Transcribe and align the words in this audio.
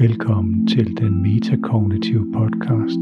Velkommen 0.00 0.66
til 0.66 0.96
den 0.96 1.22
metakognitive 1.22 2.32
podcast, 2.32 3.00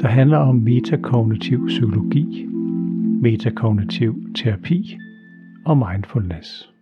der 0.00 0.08
handler 0.08 0.38
om 0.38 0.54
metakognitiv 0.56 1.66
psykologi, 1.66 2.46
metakognitiv 3.22 4.34
terapi 4.34 4.98
og 5.66 5.78
mindfulness. 5.78 6.72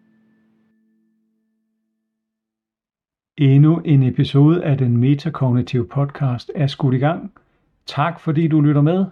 Endnu 3.38 3.78
en 3.84 4.02
episode 4.02 4.64
af 4.64 4.78
den 4.78 4.96
metakognitive 4.96 5.86
podcast 5.86 6.50
er 6.54 6.66
skudt 6.66 6.94
i 6.94 6.98
gang. 6.98 7.32
Tak 7.86 8.20
fordi 8.20 8.48
du 8.48 8.60
lytter 8.60 8.82
med. 8.82 9.04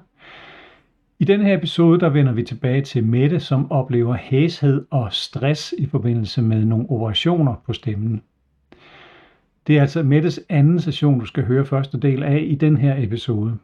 I 1.18 1.24
denne 1.24 1.44
her 1.44 1.56
episode 1.56 2.00
der 2.00 2.08
vender 2.08 2.32
vi 2.32 2.42
tilbage 2.42 2.82
til 2.82 3.06
Mette, 3.06 3.40
som 3.40 3.72
oplever 3.72 4.14
hæshed 4.14 4.86
og 4.90 5.12
stress 5.12 5.74
i 5.78 5.86
forbindelse 5.86 6.42
med 6.42 6.64
nogle 6.64 6.90
operationer 6.90 7.54
på 7.66 7.72
stemmen. 7.72 8.22
Det 9.66 9.76
er 9.76 9.80
altså 9.80 10.02
Mettes 10.02 10.40
anden 10.48 10.80
session, 10.80 11.20
du 11.20 11.26
skal 11.26 11.44
høre 11.44 11.64
første 11.64 11.98
del 11.98 12.22
af 12.22 12.44
i 12.46 12.54
den 12.54 12.76
her 12.76 12.94
episode. 12.98 13.58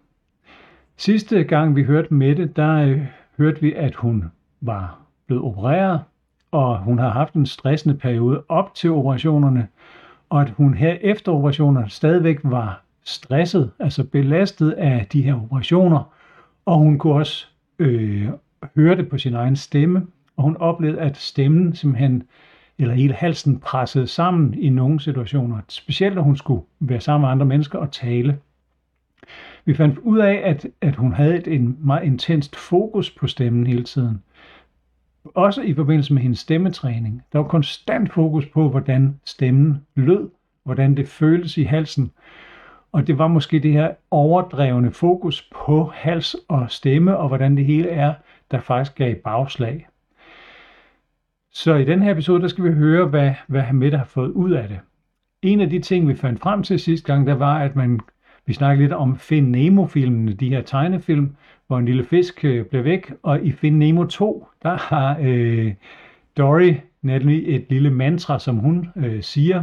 Sidste 0.97 1.45
gang 1.45 1.77
vi 1.77 1.83
hørte 1.83 2.15
Mette, 2.15 2.47
der 2.47 2.75
øh, 2.75 3.01
hørte 3.39 3.61
vi, 3.61 3.73
at 3.73 3.95
hun 3.95 4.25
var 4.61 5.01
blevet 5.27 5.45
opereret, 5.45 6.01
og 6.51 6.79
hun 6.79 6.99
har 6.99 7.11
haft 7.11 7.35
en 7.35 7.47
stressende 7.47 7.97
periode 7.97 8.43
op 8.49 8.75
til 8.75 8.91
operationerne, 8.91 9.69
og 10.31 10.41
at 10.41 10.51
hun 10.51 10.75
her 10.75 10.97
efter 11.01 11.33
operationerne 11.33 11.91
stadigvæk 11.91 12.39
var 12.45 12.83
stresset, 13.05 13.71
altså 13.79 14.05
belastet 14.05 14.71
af 14.71 15.07
de 15.13 15.23
her 15.23 15.35
operationer, 15.35 16.13
og 16.67 16.79
hun 16.79 16.99
kunne 16.99 17.15
også 17.15 17.47
øh, 17.79 18.29
høre 18.77 18.97
det 18.97 19.09
på 19.09 19.19
sin 19.19 19.35
egen 19.35 19.57
stemme, 19.57 20.07
og 20.37 20.43
hun 20.43 20.57
oplevede, 20.57 21.01
at 21.01 21.17
stemmen 21.17 21.75
simpelthen, 21.75 22.23
eller 22.81 22.95
hele 22.95 23.15
halsen 23.15 23.61
pressede 23.61 24.07
sammen 24.07 24.55
i 24.55 24.69
nogle 24.69 25.01
situationer, 25.01 25.61
specielt 25.69 26.15
når 26.15 26.23
hun 26.23 26.37
skulle 26.37 26.63
være 26.81 27.01
sammen 27.01 27.23
med 27.23 27.31
andre 27.31 27.47
mennesker 27.47 27.79
og 27.79 27.93
tale. 27.93 28.39
Vi 29.65 29.75
fandt 29.75 29.99
ud 29.99 30.19
af, 30.19 30.43
at, 30.45 30.67
at 30.81 30.97
hun 30.97 31.13
havde 31.13 31.37
et 31.37 31.49
en 31.49 31.77
meget 31.81 32.05
intenst 32.05 32.57
fokus 32.57 33.11
på 33.11 33.27
stemmen 33.27 33.67
hele 33.67 33.85
tiden. 33.85 34.23
Også 35.25 35.63
i 35.63 35.75
forbindelse 35.75 36.15
med 36.15 36.23
hendes 36.23 36.39
stemmetræning. 36.39 37.23
Der 37.33 37.39
var 37.39 37.47
konstant 37.47 38.13
fokus 38.13 38.47
på, 38.47 38.69
hvordan 38.69 39.21
stemmen 39.25 39.87
lød, 39.95 40.31
hvordan 40.65 40.97
det 40.97 41.09
føltes 41.09 41.59
i 41.59 41.63
halsen. 41.63 42.11
Og 42.93 43.07
det 43.07 43.19
var 43.19 43.29
måske 43.29 43.59
det 43.59 43.73
her 43.73 43.95
overdrevne 44.11 44.91
fokus 44.91 45.51
på 45.55 45.93
hals 45.95 46.37
og 46.49 46.71
stemme, 46.71 47.17
og 47.17 47.29
hvordan 47.29 47.57
det 47.57 47.65
hele 47.65 47.89
er, 47.89 48.15
der 48.51 48.61
faktisk 48.61 48.95
gav 48.95 49.15
bagslag. 49.15 49.87
Så 51.53 51.75
i 51.75 51.85
den 51.85 52.03
her 52.03 52.13
episode, 52.13 52.43
der 52.43 52.49
skal 52.49 52.65
vi 52.65 52.73
høre, 52.73 53.07
hvad, 53.07 53.35
hvad 53.47 53.61
Hamid 53.61 53.93
har 53.93 54.05
fået 54.05 54.31
ud 54.31 54.51
af 54.51 54.69
det. 54.69 54.81
En 55.43 55.61
af 55.61 55.71
de 55.71 55.79
ting, 55.79 56.09
vi 56.09 56.15
fandt 56.15 56.41
frem 56.41 56.63
til 56.63 56.81
sidste 56.81 57.07
gang, 57.07 57.27
der 57.27 57.35
var, 57.35 57.59
at 57.59 57.77
man, 57.77 58.01
vi 58.47 58.53
snakkede 58.53 58.83
lidt 58.83 58.93
om 58.93 59.19
Find 59.19 59.49
Nemo-filmene, 59.49 60.33
de 60.33 60.49
her 60.49 60.63
tegnefilm, 60.63 61.37
hvor 61.67 61.79
en 61.79 61.85
lille 61.85 62.05
fisk 62.05 62.45
øh, 62.45 62.65
blev 62.65 62.85
væk, 62.85 63.13
og 63.23 63.45
i 63.45 63.53
Find 63.53 63.77
Nemo 63.77 64.05
2, 64.05 64.47
der 64.63 64.77
har 64.77 65.19
øh, 65.23 65.75
Dory 66.39 66.75
nemlig 67.03 67.57
et 67.57 67.67
lille 67.69 67.91
mantra, 67.91 68.39
som 68.39 68.57
hun 68.57 68.89
øh, 68.97 69.23
siger, 69.23 69.63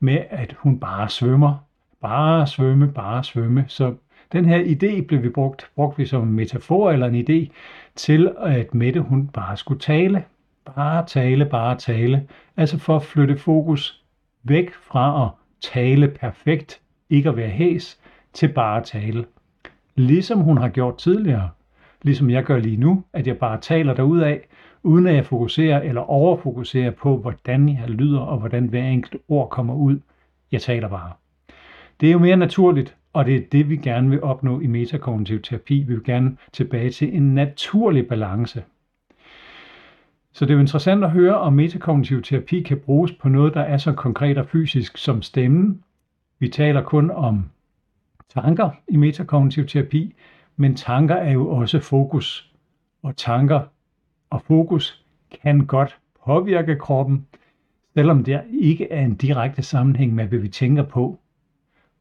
med 0.00 0.18
at 0.30 0.56
hun 0.58 0.80
bare 0.80 1.08
svømmer, 1.08 1.66
bare 2.00 2.46
svømme, 2.46 2.92
bare 2.92 3.24
svømme. 3.24 3.64
Så 3.68 3.94
den 4.32 4.44
her 4.44 4.64
idé 4.64 5.06
blev 5.06 5.22
vi 5.22 5.28
brugt, 5.28 5.70
brugt 5.76 5.98
vi 5.98 6.06
som 6.06 6.28
en 6.28 6.32
metafor 6.32 6.90
eller 6.90 7.06
en 7.06 7.24
idé 7.28 7.52
til, 7.94 8.32
at 8.38 8.74
Mette 8.74 9.00
hun 9.00 9.28
bare 9.28 9.56
skulle 9.56 9.80
tale. 9.80 10.24
Bare 10.64 11.06
tale, 11.06 11.44
bare 11.46 11.78
tale. 11.78 12.28
Altså 12.56 12.78
for 12.78 12.96
at 12.96 13.02
flytte 13.02 13.36
fokus 13.38 14.04
væk 14.42 14.74
fra 14.74 15.24
at 15.24 15.30
tale 15.72 16.08
perfekt, 16.08 16.80
ikke 17.10 17.28
at 17.28 17.36
være 17.36 17.48
hæs, 17.48 18.00
til 18.32 18.52
bare 18.52 18.76
at 18.76 18.84
tale. 18.84 19.24
Ligesom 19.94 20.40
hun 20.40 20.58
har 20.58 20.68
gjort 20.68 20.98
tidligere. 20.98 21.50
Ligesom 22.02 22.30
jeg 22.30 22.44
gør 22.44 22.58
lige 22.58 22.76
nu, 22.76 23.04
at 23.12 23.26
jeg 23.26 23.38
bare 23.38 23.60
taler 23.60 24.22
af, 24.24 24.48
uden 24.82 25.06
at 25.06 25.14
jeg 25.14 25.26
fokuserer 25.26 25.80
eller 25.80 26.00
overfokuserer 26.00 26.90
på, 26.90 27.16
hvordan 27.16 27.68
jeg 27.68 27.88
lyder 27.88 28.20
og 28.20 28.38
hvordan 28.38 28.66
hver 28.66 28.84
enkelt 28.84 29.22
ord 29.28 29.50
kommer 29.50 29.74
ud. 29.74 30.00
Jeg 30.52 30.62
taler 30.62 30.88
bare. 30.88 31.12
Det 32.00 32.08
er 32.08 32.12
jo 32.12 32.18
mere 32.18 32.36
naturligt, 32.36 32.96
og 33.12 33.26
det 33.26 33.36
er 33.36 33.40
det, 33.52 33.68
vi 33.68 33.76
gerne 33.76 34.10
vil 34.10 34.22
opnå 34.22 34.60
i 34.60 34.66
metakognitiv 34.66 35.42
terapi. 35.42 35.82
Vi 35.82 35.94
vil 35.94 36.04
gerne 36.04 36.36
tilbage 36.52 36.90
til 36.90 37.16
en 37.16 37.34
naturlig 37.34 38.08
balance. 38.08 38.62
Så 40.34 40.44
det 40.44 40.50
er 40.50 40.54
jo 40.54 40.60
interessant 40.60 41.04
at 41.04 41.10
høre, 41.10 41.38
om 41.38 41.52
metakognitiv 41.52 42.22
terapi 42.22 42.62
kan 42.62 42.78
bruges 42.78 43.12
på 43.12 43.28
noget, 43.28 43.54
der 43.54 43.60
er 43.60 43.76
så 43.76 43.92
konkret 43.92 44.38
og 44.38 44.48
fysisk 44.48 44.98
som 44.98 45.22
stemmen. 45.22 45.82
Vi 46.38 46.48
taler 46.48 46.82
kun 46.82 47.10
om 47.10 47.44
tanker 48.28 48.70
i 48.88 48.96
metakognitiv 48.96 49.66
terapi, 49.66 50.14
men 50.56 50.76
tanker 50.76 51.14
er 51.14 51.32
jo 51.32 51.48
også 51.48 51.80
fokus. 51.80 52.52
Og 53.02 53.16
tanker 53.16 53.60
og 54.30 54.42
fokus 54.42 55.04
kan 55.42 55.66
godt 55.66 55.98
påvirke 56.24 56.76
kroppen, 56.76 57.26
selvom 57.94 58.24
der 58.24 58.40
ikke 58.60 58.92
er 58.92 59.04
en 59.04 59.14
direkte 59.14 59.62
sammenhæng 59.62 60.14
med, 60.14 60.26
hvad 60.26 60.38
vi 60.38 60.48
tænker 60.48 60.82
på 60.82 61.20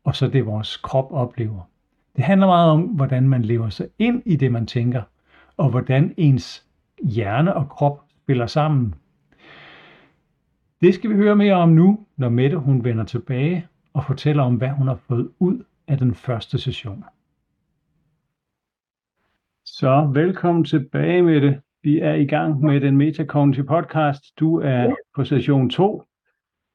og 0.04 0.16
så 0.16 0.28
det 0.28 0.46
vores 0.46 0.78
krop 0.78 1.12
oplever. 1.12 1.62
Det 2.16 2.24
handler 2.24 2.48
meget 2.48 2.72
om, 2.72 2.82
hvordan 2.82 3.30
man 3.30 3.42
lever 3.42 3.70
sig 3.70 3.88
ind 4.00 4.24
i 4.26 4.36
det, 4.36 4.52
man 4.52 4.68
tænker, 4.68 5.02
og 5.58 5.70
hvordan 5.70 6.14
ens 6.18 6.66
hjerne 7.04 7.54
og 7.54 7.70
krop 7.70 8.04
spiller 8.23 8.45
sammen. 8.45 8.95
Det 10.81 10.94
skal 10.94 11.09
vi 11.09 11.16
høre 11.16 11.35
mere 11.35 11.53
om 11.53 11.69
nu, 11.69 12.06
når 12.17 12.29
Mette 12.29 12.57
hun 12.57 12.84
vender 12.84 13.03
tilbage 13.03 13.67
og 13.94 14.06
fortæller 14.06 14.44
om, 14.44 14.56
hvad 14.56 14.69
hun 14.69 14.88
har 14.88 14.95
fået 14.95 15.31
ud 15.39 15.63
af 15.88 15.97
den 15.97 16.16
første 16.16 16.57
session. 16.57 17.03
Så 19.66 20.11
velkommen 20.13 20.63
tilbage, 20.66 21.22
Mette. 21.22 21.61
Vi 21.81 22.00
er 22.00 22.13
i 22.13 22.25
gang 22.25 22.61
med 22.61 22.81
den 22.81 22.97
Metacognitive 22.97 23.66
podcast. 23.66 24.40
Du 24.40 24.59
er 24.59 24.95
på 25.16 25.23
session 25.23 25.69
2, 25.69 26.03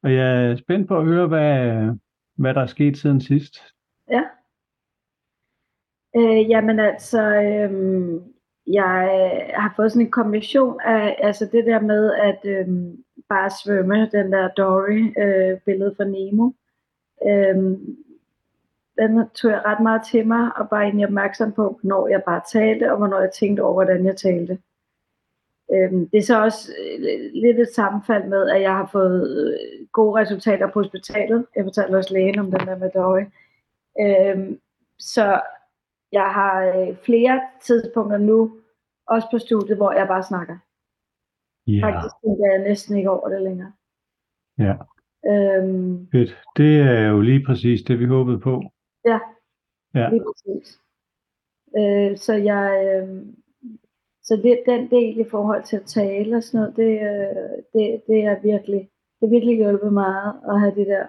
og 0.03 0.15
jeg 0.15 0.50
er 0.50 0.56
spændt 0.56 0.88
på 0.88 0.98
at 0.98 1.04
høre, 1.04 1.26
hvad, 1.26 1.88
hvad 2.36 2.54
der 2.54 2.60
er 2.60 2.66
sket 2.66 2.98
siden 2.98 3.20
sidst. 3.20 3.59
Ja. 4.10 4.22
Øh, 6.16 6.50
jamen 6.50 6.80
altså, 6.80 7.22
øh, 7.22 8.20
jeg 8.73 9.11
øh, 9.12 9.55
har 9.55 9.73
fået 9.77 9.93
sådan 9.93 10.06
en 10.06 10.11
kombination 10.11 10.81
af 10.81 11.17
altså 11.23 11.49
det 11.53 11.67
der 11.67 11.81
med 11.81 12.12
at 12.15 12.41
øh, 12.45 12.67
bare 13.29 13.51
svømme, 13.65 14.09
den 14.12 14.33
der 14.33 14.49
Dory 14.49 15.12
øh, 15.19 15.59
billede 15.61 15.95
fra 15.97 16.05
Nemo. 16.05 16.51
Øh, 17.27 17.78
den 18.99 19.28
tog 19.34 19.51
jeg 19.51 19.62
ret 19.65 19.81
meget 19.83 20.03
til 20.11 20.27
mig, 20.27 20.51
og 20.57 20.69
bare 20.69 20.83
egentlig 20.83 21.07
opmærksom 21.07 21.53
på, 21.53 21.81
når 21.83 22.09
jeg 22.09 22.23
bare 22.27 22.41
talte, 22.53 22.93
og 22.93 22.99
hvornår 22.99 23.21
jeg 23.21 23.31
tænkte 23.31 23.61
over, 23.61 23.73
hvordan 23.73 24.07
jeg 24.07 24.17
talte. 24.17 24.59
Øhm, 25.73 26.09
det 26.09 26.19
er 26.19 26.23
så 26.23 26.43
også 26.43 26.73
øh, 26.83 27.31
lidt 27.33 27.59
et 27.61 27.75
sammenfald 27.75 28.25
med, 28.25 28.51
at 28.51 28.62
jeg 28.62 28.73
har 28.73 28.89
fået 28.93 29.49
øh, 29.53 29.87
gode 29.93 30.21
resultater 30.21 30.71
på 30.71 30.83
hospitalet. 30.83 31.47
Jeg 31.57 31.65
fortalte 31.65 31.97
også 31.97 32.15
lægen 32.15 32.39
om 32.39 32.51
den 32.51 32.67
der 32.67 32.78
med 32.78 32.91
Dory. 32.95 33.25
Øhm, 34.01 34.61
så 34.99 35.41
jeg 36.13 36.23
har 36.39 36.65
øh, 36.77 36.97
flere 36.97 37.41
tidspunkter 37.63 38.19
nu, 38.19 38.61
også 39.07 39.29
på 39.31 39.39
studiet, 39.39 39.77
hvor 39.77 39.93
jeg 39.93 40.07
bare 40.09 40.23
snakker. 40.23 40.57
Ja. 41.67 41.81
Faktisk 41.87 42.15
tænker 42.25 42.47
jeg 42.53 42.63
næsten 42.69 42.97
ikke 42.97 43.11
over 43.11 43.29
det 43.29 43.43
længere. 43.43 43.73
Ja. 44.59 44.75
Øhm, 45.33 46.09
Fedt. 46.13 46.43
Det 46.57 46.81
er 46.81 47.09
jo 47.09 47.21
lige 47.21 47.45
præcis 47.47 47.83
det, 47.83 47.99
vi 47.99 48.05
håbede 48.05 48.41
på. 48.41 48.63
ja, 49.05 49.19
Ja. 49.95 50.09
lige 50.11 50.23
præcis. 50.27 50.81
Øh, 51.79 52.17
så 52.17 52.35
jeg, 52.35 52.67
øh, 52.87 53.27
så 54.23 54.37
det, 54.37 54.63
den 54.67 54.91
del 54.91 55.19
i 55.21 55.25
forhold 55.31 55.63
til 55.65 55.77
at 55.77 55.83
tale 55.87 56.37
og 56.37 56.43
sådan 56.43 56.61
noget, 56.61 56.77
det, 56.77 56.93
øh, 57.11 57.53
det, 57.73 58.03
det 58.07 58.25
er 58.25 58.43
virkelig, 58.43 58.91
det 59.21 59.31
virkelig 59.31 59.57
hjulpet 59.57 59.93
meget 59.93 60.41
at 60.49 60.61
have 60.61 60.75
det 60.75 60.87
der. 60.87 61.07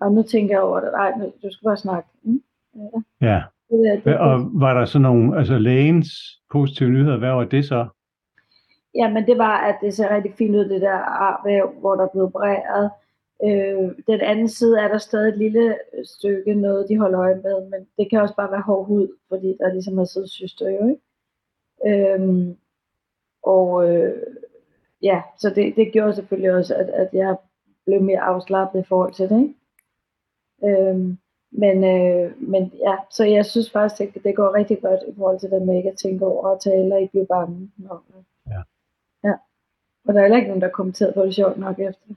Og 0.00 0.12
nu 0.12 0.22
tænker 0.22 0.54
jeg 0.54 0.62
over 0.62 0.80
det. 0.80 0.92
Nej, 0.92 1.12
du 1.42 1.48
skal 1.50 1.64
bare 1.66 1.76
snakke. 1.76 2.08
Mm? 2.22 2.42
Ja. 2.74 3.00
Ja. 3.20 3.42
Det, 3.70 4.04
det, 4.04 4.18
Og 4.18 4.50
var 4.52 4.74
der 4.78 4.84
så 4.84 4.98
nogle, 4.98 5.38
altså 5.38 5.58
lægens 5.58 6.08
positive 6.52 6.90
nyheder, 6.90 7.18
hvad 7.18 7.30
var 7.30 7.44
det 7.44 7.64
så? 7.64 7.88
Ja, 8.94 9.12
men 9.12 9.26
det 9.26 9.38
var, 9.38 9.56
at 9.58 9.76
det 9.82 9.94
ser 9.94 10.14
rigtig 10.14 10.34
fint 10.38 10.56
ud, 10.56 10.68
det 10.68 10.80
der 10.80 10.98
arvæv, 10.98 11.70
hvor 11.80 11.94
der 11.94 12.04
er 12.04 12.08
blevet 12.08 12.26
opereret. 12.26 12.90
Øh, 13.44 13.90
den 14.06 14.20
anden 14.20 14.48
side 14.48 14.80
er 14.80 14.88
der 14.88 14.98
stadig 14.98 15.28
et 15.28 15.38
lille 15.38 15.78
stykke 16.04 16.54
noget, 16.54 16.88
de 16.88 16.98
holder 16.98 17.20
øje 17.20 17.34
med, 17.34 17.70
men 17.70 17.88
det 17.98 18.10
kan 18.10 18.20
også 18.20 18.36
bare 18.36 18.50
være 18.50 18.60
hård 18.60 18.86
hud, 18.86 19.08
fordi 19.28 19.56
der 19.60 19.72
ligesom 19.72 19.98
er 19.98 20.04
siddet 20.04 20.30
syster 20.30 20.70
jo, 20.70 20.88
ikke? 20.88 21.02
Øhm, 21.86 22.56
og 23.42 23.90
øh, 23.90 24.22
ja, 25.02 25.22
så 25.38 25.50
det, 25.50 25.76
det 25.76 25.92
gjorde 25.92 26.14
selvfølgelig 26.14 26.54
også, 26.54 26.74
at, 26.74 26.88
at 26.88 27.08
jeg 27.12 27.36
blev 27.86 28.02
mere 28.02 28.20
afslappet 28.20 28.80
i 28.80 28.88
forhold 28.88 29.12
til 29.12 29.28
det, 29.28 29.40
ikke? 29.42 29.54
Øhm, 30.64 31.18
men, 31.50 31.84
øh, 31.84 32.42
men 32.42 32.72
ja, 32.86 32.96
så 33.10 33.24
jeg 33.24 33.46
synes 33.46 33.70
faktisk, 33.70 34.16
at 34.16 34.22
det 34.24 34.36
går 34.36 34.54
rigtig 34.54 34.80
godt 34.82 35.00
i 35.08 35.12
forhold 35.16 35.40
til 35.40 35.50
det 35.50 35.62
med 35.62 35.76
ikke 35.76 35.90
at 35.90 35.96
tænke 35.96 36.26
over 36.26 36.46
og 36.46 36.60
tale 36.60 36.94
og 36.94 37.00
ikke 37.00 37.10
blive 37.10 37.26
bange. 37.26 37.70
Ja. 38.46 38.60
ja. 39.24 39.34
Og 40.04 40.14
der 40.14 40.20
er 40.20 40.24
heller 40.24 40.36
ikke 40.36 40.48
nogen, 40.48 40.60
der 40.60 40.66
har 40.68 40.72
kommenteret 40.72 41.14
på 41.14 41.22
det 41.24 41.34
sjovt 41.34 41.58
nok 41.58 41.78
efter. 41.78 42.14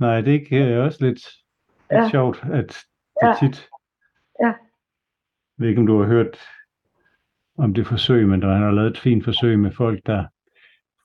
Nej, 0.00 0.20
det 0.20 0.50
jeg 0.50 0.80
også 0.80 1.04
lidt 1.04 1.28
er 1.90 2.02
Ja. 2.02 2.10
sjovt, 2.10 2.44
at 2.52 2.66
det 3.20 3.28
Ja. 3.28 3.34
tit... 3.40 3.68
Ja. 4.40 4.46
Jeg 4.46 5.58
ved 5.58 5.68
ikke, 5.68 5.80
om 5.80 5.86
du 5.86 5.98
har 5.98 6.06
hørt 6.06 6.38
om 7.58 7.74
det 7.74 7.86
forsøg, 7.86 8.28
men 8.28 8.42
der 8.42 8.52
han 8.52 8.62
har 8.62 8.70
lavet 8.70 8.90
et 8.90 8.98
fint 8.98 9.24
forsøg 9.24 9.58
med 9.58 9.70
folk, 9.70 10.06
der 10.06 10.24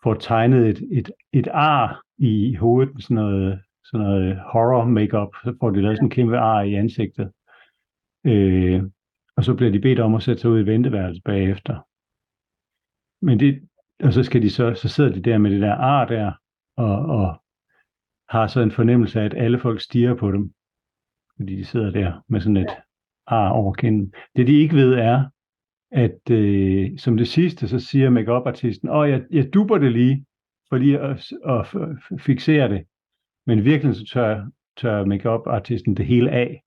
får 0.03 0.13
tegnet 0.13 0.67
et, 0.69 0.87
et, 0.91 1.11
et 1.33 1.47
ar 1.51 2.01
i 2.17 2.55
hovedet, 2.55 3.03
sådan 3.03 3.15
noget, 3.15 3.61
sådan 3.83 4.05
noget 4.05 4.39
horror 4.39 4.85
makeup, 4.85 5.29
så 5.43 5.57
får 5.59 5.69
de 5.69 5.81
lavet 5.81 5.97
sådan 5.97 6.05
en 6.05 6.09
kæmpe 6.09 6.37
ar 6.37 6.61
i 6.61 6.73
ansigtet. 6.73 7.31
Øh, 8.25 8.83
og 9.37 9.43
så 9.43 9.55
bliver 9.55 9.71
de 9.71 9.79
bedt 9.79 9.99
om 9.99 10.15
at 10.15 10.23
sætte 10.23 10.41
sig 10.41 10.51
ud 10.51 10.59
i 10.59 10.65
venteværelset 10.65 11.23
bagefter. 11.23 11.87
Men 13.25 13.39
det, 13.39 13.69
og 14.03 14.13
så 14.13 14.23
skal 14.23 14.41
de 14.41 14.49
så, 14.49 14.73
så 14.75 14.89
sidder 14.89 15.13
de 15.13 15.21
der 15.21 15.37
med 15.37 15.51
det 15.51 15.61
der 15.61 15.75
ar 15.75 16.05
der, 16.05 16.31
og, 16.77 17.05
og 17.05 17.41
har 18.29 18.47
så 18.47 18.61
en 18.61 18.71
fornemmelse 18.71 19.21
af, 19.21 19.25
at 19.25 19.33
alle 19.37 19.59
folk 19.59 19.81
stiger 19.81 20.15
på 20.15 20.31
dem, 20.31 20.53
fordi 21.35 21.55
de 21.55 21.65
sidder 21.65 21.91
der 21.91 22.21
med 22.27 22.41
sådan 22.41 22.57
et 22.57 22.77
ar 23.27 23.49
over 23.49 23.73
kinden. 23.73 24.13
Det 24.35 24.47
de 24.47 24.59
ikke 24.59 24.75
ved 24.75 24.93
er, 24.93 25.29
at 25.91 26.31
øh, 26.31 26.97
som 26.97 27.17
det 27.17 27.27
sidste, 27.27 27.67
så 27.67 27.79
siger 27.79 28.09
make 28.09 28.31
artisten 28.31 28.89
åh, 28.89 29.09
jeg, 29.09 29.23
jeg 29.31 29.53
duber 29.53 29.77
det 29.77 29.91
lige, 29.91 30.25
for 30.69 30.77
lige 30.77 30.99
at, 30.99 31.31
at 31.45 31.67
fixere 32.21 32.69
det. 32.69 32.85
Men 33.49 33.59
i 33.59 33.61
virkeligheden 33.61 34.05
så 34.05 34.13
tør, 34.13 34.49
tør 34.77 35.05
make 35.05 35.29
artisten 35.29 35.97
det 35.97 36.05
hele 36.05 36.31
af. 36.31 36.63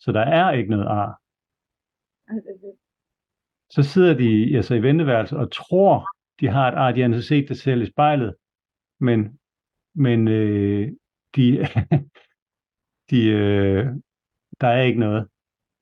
Så 0.00 0.12
der 0.12 0.20
er 0.20 0.52
ikke 0.52 0.70
noget 0.70 0.86
ar. 0.86 1.20
Så 3.70 3.82
sidder 3.82 4.14
de 4.14 4.56
altså 4.56 4.74
i 4.74 4.82
venteværelset 4.82 5.38
og 5.38 5.52
tror, 5.52 6.08
de 6.40 6.48
har 6.48 6.68
et 6.68 6.74
ar. 6.74 6.92
De 6.92 7.00
har 7.00 7.08
altså 7.08 7.28
set 7.28 7.48
det 7.48 7.58
selv 7.58 7.82
i 7.82 7.86
spejlet. 7.86 8.34
Men, 9.00 9.38
men 9.94 10.28
øh, 10.28 10.92
de, 11.36 11.66
de, 13.10 13.26
øh, 13.26 13.86
der 14.60 14.68
er 14.68 14.82
ikke 14.82 15.00
noget. 15.00 15.28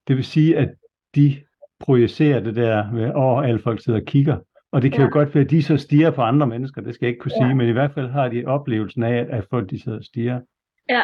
Det 0.08 0.16
vil 0.16 0.24
sige, 0.24 0.58
at 0.58 0.74
de 1.14 1.44
projicerer 1.80 2.40
det 2.40 2.56
der 2.56 2.92
med, 2.92 3.14
åh, 3.14 3.44
alle 3.48 3.60
folk 3.60 3.84
sidder 3.84 4.00
og 4.00 4.06
kigger. 4.06 4.40
Og 4.72 4.82
det 4.82 4.92
kan 4.92 5.00
ja. 5.00 5.06
Jo 5.06 5.10
godt 5.12 5.34
være, 5.34 5.44
at 5.44 5.50
de 5.50 5.62
så 5.62 5.76
stiger 5.76 6.10
på 6.10 6.22
andre 6.22 6.46
mennesker, 6.46 6.80
det 6.80 6.94
skal 6.94 7.06
jeg 7.06 7.10
ikke 7.10 7.20
kunne 7.20 7.32
Ja. 7.40 7.46
sige, 7.46 7.54
men 7.54 7.68
i 7.68 7.72
hvert 7.72 7.94
fald 7.94 8.08
har 8.10 8.28
de 8.28 8.44
oplevelsen 8.46 9.02
af, 9.02 9.26
at 9.30 9.44
folk 9.50 9.70
de 9.70 9.82
sidder 9.82 9.98
og 9.98 10.04
stiger. 10.04 10.40
Ja, 10.88 11.02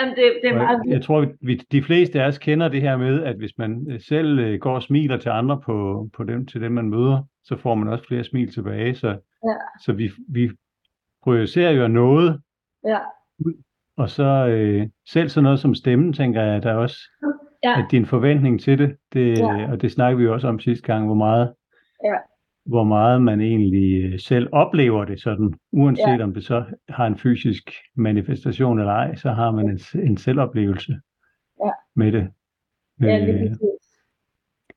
Jamen, 0.00 0.14
det, 0.16 0.32
det 0.42 0.50
er 0.50 0.54
meget 0.56 0.80
jeg 0.86 1.02
tror, 1.02 1.26
vi, 1.40 1.54
de 1.72 1.82
fleste 1.82 2.22
af 2.22 2.26
os 2.28 2.38
kender 2.38 2.68
det 2.68 2.80
her 2.80 2.96
med, 2.96 3.22
at 3.22 3.36
hvis 3.36 3.58
man 3.58 3.86
øh, 3.90 4.00
selv 4.00 4.38
øh, 4.38 4.60
går 4.60 4.74
og 4.74 4.82
smiler 4.82 5.16
til 5.16 5.28
andre 5.28 5.60
på, 5.60 6.08
på 6.16 6.24
dem, 6.24 6.46
til 6.46 6.60
dem, 6.60 6.72
man 6.72 6.88
møder, 6.88 7.22
så 7.44 7.56
får 7.56 7.74
man 7.74 7.88
også 7.88 8.04
flere 8.08 8.24
smil 8.24 8.52
tilbage. 8.52 8.94
Så, 8.94 9.08
Ja. 9.44 9.54
så 9.84 9.92
vi, 9.92 10.10
vi 10.28 10.50
projicerer 11.22 11.70
jo 11.70 11.88
noget, 11.88 12.40
Ja, 12.86 12.98
og 13.96 14.10
så 14.10 14.46
øh, 14.46 14.86
selv 15.08 15.28
sådan 15.28 15.44
noget 15.44 15.60
som 15.60 15.74
stemmen, 15.74 16.12
tænker 16.12 16.42
jeg, 16.42 16.62
der 16.62 16.70
er 16.70 16.76
også, 16.76 16.96
ja, 17.64 17.78
at 17.78 17.86
din 17.90 18.06
forventning 18.06 18.60
til 18.60 18.78
det, 18.78 18.96
det 19.12 19.38
Ja. 19.38 19.70
og 19.70 19.82
det 19.82 19.92
snakker 19.92 20.18
vi 20.18 20.24
jo 20.24 20.32
også 20.32 20.48
om 20.48 20.58
sidste 20.58 20.86
gang, 20.86 21.06
hvor 21.06 21.14
meget, 21.14 21.54
Ja. 22.04 22.14
Hvor 22.66 22.84
meget 22.84 23.22
man 23.22 23.40
egentlig 23.40 24.04
øh, 24.12 24.18
selv 24.18 24.48
oplever 24.52 25.04
det 25.04 25.20
sådan, 25.22 25.54
uanset 25.72 26.18
Ja. 26.18 26.22
om 26.24 26.34
det 26.34 26.44
så 26.44 26.64
har 26.88 27.06
en 27.06 27.18
fysisk 27.18 27.70
manifestation 27.96 28.78
eller 28.78 28.92
ej, 28.92 29.14
så 29.14 29.30
har 29.30 29.50
man 29.50 29.68
en, 29.70 29.78
en 30.08 30.16
selvoplevelse 30.16 31.00
Ja. 31.64 31.70
med 31.96 32.12
det. 32.12 32.28
ja, 33.00 33.18
Øh, 33.18 33.38
præcis. 33.38 33.58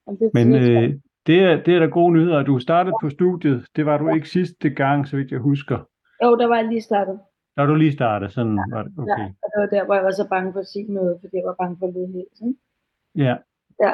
Jamen, 0.07 0.19
det 0.19 0.31
Men 0.33 0.53
øh, 0.53 0.93
det, 1.27 1.39
er, 1.43 1.63
det 1.63 1.75
er 1.75 1.79
der 1.79 1.87
gode 1.87 2.13
nyheder. 2.13 2.43
Du 2.43 2.59
startede 2.59 2.95
på 3.01 3.09
studiet. 3.09 3.65
Det 3.75 3.85
var 3.85 3.97
du 3.97 4.07
ikke 4.15 4.29
sidste 4.29 4.69
gang, 4.69 5.07
så 5.07 5.17
vidt 5.17 5.31
jeg 5.31 5.39
husker. 5.39 5.77
Jo, 6.23 6.37
der 6.37 6.47
var 6.47 6.55
jeg 6.55 6.65
lige 6.67 6.81
startet. 6.81 7.19
Når 7.57 7.65
du 7.65 7.75
lige 7.75 7.91
startede, 7.91 8.31
sådan 8.31 8.57
var 8.71 8.83
det. 8.83 8.91
Ja, 8.97 9.01
Okay. 9.01 9.23
og 9.43 9.47
det 9.53 9.57
var 9.61 9.65
der, 9.65 9.85
hvor 9.85 9.93
jeg 9.95 10.03
var 10.03 10.11
så 10.11 10.27
bange 10.29 10.53
for 10.53 10.59
at 10.59 10.67
sige 10.67 10.93
noget, 10.93 11.17
fordi 11.21 11.35
jeg 11.37 11.43
var 11.45 11.55
bange 11.59 11.77
for 11.79 11.87
at 11.87 11.93
lyde 11.93 12.07
helt. 12.13 12.57
Ja. 13.15 13.35
Ja. 13.81 13.93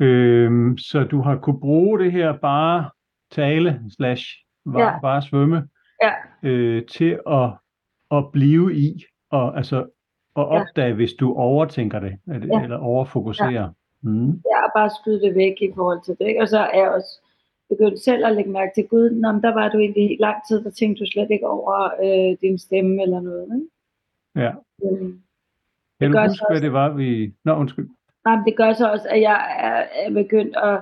Øhm, 0.00 0.78
så 0.78 1.04
du 1.04 1.20
har 1.20 1.36
kunne 1.36 1.60
bruge 1.60 1.98
det 1.98 2.12
her 2.12 2.36
bare 2.36 2.90
tale 3.30 3.80
slash 3.96 4.24
var, 4.66 4.80
Ja. 4.80 5.00
bare 5.00 5.22
svømme 5.22 5.68
Ja. 6.02 6.12
øh, 6.42 6.86
til 6.86 7.18
at, 7.30 7.50
at 8.10 8.32
blive 8.32 8.76
i 8.76 9.04
og 9.30 9.56
altså 9.56 9.78
at 10.36 10.42
Ja. 10.42 10.42
opdage, 10.60 10.94
hvis 10.94 11.12
du 11.12 11.34
overtænker 11.34 11.98
det 12.00 12.18
eller, 12.32 12.58
Ja. 12.58 12.62
eller 12.62 12.76
overfokuserer. 12.78 13.50
Ja. 13.50 13.66
Mm. 14.02 14.26
Jeg 14.26 14.56
har 14.62 14.70
bare 14.76 14.90
skydet 15.02 15.22
det 15.22 15.34
væk 15.34 15.62
i 15.62 15.72
forhold 15.74 16.02
til 16.04 16.16
det. 16.18 16.26
Ikke? 16.28 16.40
Og 16.40 16.48
så 16.48 16.58
er 16.58 16.78
jeg 16.78 16.90
også 16.90 17.20
begyndt 17.68 18.00
selv 18.00 18.26
at 18.26 18.34
lægge 18.36 18.50
mærke 18.50 18.72
til, 18.74 18.88
gud, 18.88 19.10
nå, 19.10 19.32
men 19.32 19.42
der 19.42 19.54
var 19.54 19.68
du 19.68 19.78
egentlig 19.78 20.10
i 20.12 20.16
lang 20.20 20.36
tid, 20.48 20.64
der 20.64 20.70
tænkte 20.70 21.04
du 21.04 21.10
slet 21.10 21.30
ikke 21.30 21.46
over 21.48 21.76
øh, 22.04 22.36
din 22.40 22.58
stemme 22.58 23.02
eller 23.02 23.20
noget. 23.20 23.48
Ikke? 23.54 24.44
Ja. 24.44 24.52
Øhm, 24.84 25.20
Kan 26.00 26.12
du 26.12 26.18
huske, 26.18 26.44
hvad 26.48 26.56
også- 26.56 26.64
det 26.64 26.72
var, 26.72 26.88
vi... 26.92 27.32
Nå, 27.44 27.52
undskyld. 27.54 27.88
Nej, 28.28 28.36
men 28.36 28.44
det 28.44 28.56
gør 28.56 28.72
så 28.72 28.90
også, 28.92 29.08
at 29.08 29.20
jeg 29.20 29.38
er, 29.66 30.06
er 30.06 30.10
begyndt 30.22 30.56
at 30.56 30.76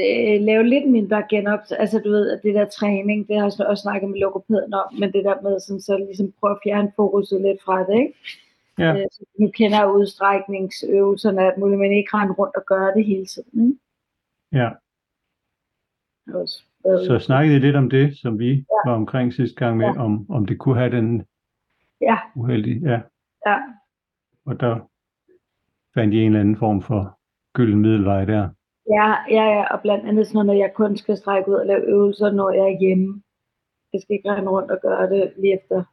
øh, 0.00 0.40
lave 0.48 0.62
lidt 0.62 0.90
mindre 0.90 1.22
genop. 1.30 1.60
Altså 1.70 1.98
du 2.04 2.10
ved, 2.10 2.30
at 2.30 2.40
det 2.42 2.54
der 2.54 2.64
træning, 2.64 3.28
det 3.28 3.36
har 3.36 3.42
jeg 3.58 3.66
også 3.66 3.82
snakket 3.82 4.10
med 4.10 4.18
logopæden 4.18 4.74
om, 4.74 4.94
men 5.00 5.12
det 5.12 5.24
der 5.24 5.40
med 5.42 5.60
sådan, 5.60 5.80
så 5.80 5.98
ligesom 5.98 6.32
prøve 6.40 6.50
at 6.50 6.58
fjerne 6.64 6.92
fokuset 6.96 7.40
lidt 7.40 7.62
fra 7.62 7.86
det, 7.86 7.98
ikke? 8.00 8.14
Ja. 8.78 8.90
Øh, 8.96 9.06
så 9.12 9.24
nu 9.38 9.50
kender 9.50 9.78
jeg 9.78 9.90
udstrækningsøvelserne, 9.90 11.42
at 11.52 11.58
muligt, 11.58 11.80
man 11.80 11.92
ikke 11.92 12.16
rende 12.16 12.34
rundt 12.34 12.56
og 12.56 12.64
gøre 12.66 12.94
det 12.94 13.04
hele 13.04 13.26
tiden, 13.26 13.68
ikke? 13.68 13.78
Ja. 14.52 14.70
Også, 16.34 16.62
øh, 16.86 17.06
Så 17.06 17.18
snakkede 17.18 17.56
I 17.56 17.60
lidt 17.60 17.76
om 17.76 17.90
det, 17.90 18.18
som 18.18 18.38
vi 18.38 18.50
ja. 18.50 18.90
var 18.90 18.94
omkring 18.96 19.34
sidste 19.34 19.56
gang 19.56 19.76
med, 19.76 19.86
Ja. 19.86 20.02
om, 20.04 20.30
om 20.30 20.46
det 20.46 20.58
kunne 20.58 20.78
have 20.78 20.96
den 20.96 21.26
Ja, 22.00 22.18
uheldige. 22.36 22.90
Ja. 22.90 23.00
ja, 23.46 23.58
Og 24.46 24.60
der 24.60 24.88
fandt 25.94 26.14
I 26.14 26.18
en 26.18 26.26
eller 26.26 26.40
anden 26.40 26.56
form 26.56 26.82
for 26.82 27.18
gylden 27.52 27.80
middelvej 27.80 28.24
der. 28.24 28.48
ja, 28.90 29.14
ja, 29.30 29.44
ja, 29.56 29.74
og 29.74 29.82
blandt 29.82 30.06
andet 30.08 30.26
sådan 30.26 30.34
noget, 30.34 30.46
når 30.46 30.54
jeg 30.54 30.72
kun 30.74 30.96
skal 30.96 31.16
strække 31.16 31.50
ud 31.50 31.54
og 31.54 31.66
lave 31.66 31.88
øvelser, 31.88 32.32
når 32.32 32.50
jeg 32.50 32.64
er 32.72 32.78
hjemme. 32.80 33.22
Jeg 33.92 34.00
skal 34.02 34.16
ikke 34.16 34.30
rende 34.30 34.50
rundt 34.50 34.70
og 34.70 34.80
gøre 34.82 35.10
det 35.10 35.32
lige 35.36 35.54
efter 35.54 35.84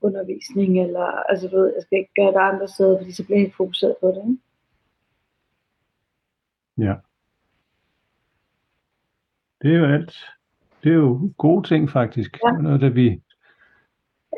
undervisning, 0.00 0.82
eller, 0.82 1.06
altså 1.30 1.48
du 1.48 1.56
ved, 1.56 1.72
jeg 1.74 1.82
skal 1.82 1.98
ikke 1.98 2.12
gøre 2.16 2.32
det 2.32 2.54
andre 2.54 2.68
steder, 2.68 2.98
fordi 2.98 3.12
så 3.12 3.24
bliver 3.24 3.38
jeg 3.38 3.44
helt 3.44 3.56
fokuseret 3.56 3.96
på 4.00 4.08
det, 4.08 4.16
ikke? 4.16 4.38
Ja. 6.78 6.94
Det 9.62 9.74
er 9.74 9.78
jo 9.78 9.84
alt. 9.84 10.14
Det 10.84 10.90
er 10.92 10.96
jo 10.96 11.32
gode 11.38 11.68
ting 11.68 11.90
faktisk. 11.90 12.38
Ja. 12.44 12.52
Noget, 12.62 12.80
der 12.80 12.88
vi, 12.88 13.22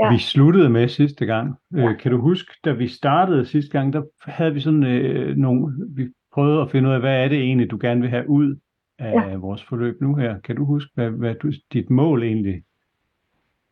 Ja. 0.01 0.13
vi 0.13 0.19
sluttede 0.19 0.71
med 0.71 0.89
sidste 0.89 1.27
gang. 1.27 1.57
Øh, 1.75 1.99
kan 1.99 2.13
du 2.13 2.19
huske, 2.21 2.53
da 2.65 2.73
vi 2.73 2.89
startede 2.89 3.47
sidste 3.47 3.79
gang, 3.79 3.93
der 3.93 4.03
havde 4.23 4.55
vi 4.55 4.61
sådan 4.61 4.83
øh, 4.83 5.37
nogle, 5.37 5.75
vi 5.97 6.09
prøvede 6.33 6.63
at 6.63 6.71
finde 6.71 6.89
ud 6.89 6.95
af, 6.95 7.01
hvad 7.01 7.25
er 7.25 7.29
det 7.29 7.39
egentlig, 7.39 7.71
du 7.71 7.79
gerne 7.81 8.01
vil 8.01 8.11
have 8.11 8.29
ud 8.29 8.57
af 8.99 9.13
Ja. 9.13 9.37
vores 9.37 9.65
forløb 9.65 10.01
nu 10.01 10.15
her. 10.15 10.41
Kan 10.41 10.57
du 10.57 10.65
huske, 10.65 10.91
hvad, 10.95 11.11
hvad 11.11 11.35
du, 11.35 11.53
dit 11.73 11.91
mål 11.91 12.23
egentlig 12.23 12.63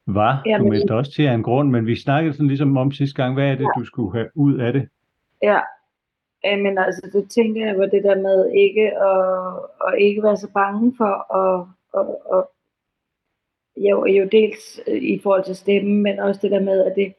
var? 0.06 0.42
Jamen- 0.46 0.64
du 0.66 0.70
meldte 0.72 0.94
også 0.94 1.12
til 1.12 1.22
af 1.22 1.34
en 1.34 1.42
grund, 1.42 1.70
men 1.70 1.86
vi 1.86 1.96
snakkede 1.96 2.34
sådan 2.34 2.46
ligesom 2.48 2.76
om 2.76 2.92
sidste 2.92 3.22
gang, 3.22 3.34
hvad 3.34 3.50
er 3.50 3.54
det, 3.54 3.68
du 3.78 3.84
skulle 3.84 4.12
have 4.12 4.28
ud 4.34 4.58
af 4.58 4.72
det? 4.72 4.88
Ja, 5.42 5.60
men 6.44 6.78
altså 6.78 7.10
det 7.12 7.30
tænker 7.30 7.66
jeg 7.66 7.78
var 7.78 7.86
det 7.86 8.02
der 8.04 8.16
med 8.22 8.50
ikke 8.50 8.86
at, 8.98 9.54
at 9.88 9.98
ikke 9.98 10.22
være 10.22 10.36
så 10.36 10.48
bange 10.54 10.92
for 10.96 11.34
at, 11.36 11.66
at, 11.98 12.06
at 12.38 12.44
jo, 13.76 14.06
jo 14.06 14.28
dels 14.32 14.80
øh, 14.88 15.02
i 15.02 15.20
forhold 15.22 15.44
til 15.44 15.56
stemmen, 15.56 16.02
men 16.02 16.18
også 16.18 16.40
det 16.42 16.50
der 16.50 16.60
med, 16.60 16.84
at 16.84 16.92
det, 16.96 17.14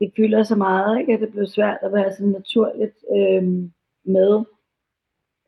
det 0.00 0.12
fylder 0.16 0.42
så 0.42 0.56
meget, 0.56 1.00
ikke? 1.00 1.12
at 1.12 1.20
det 1.20 1.32
blev 1.32 1.46
svært 1.46 1.78
at 1.82 1.92
være 1.92 2.12
sådan 2.12 2.32
naturligt 2.32 2.96
øh, 3.16 3.42
med 4.04 4.44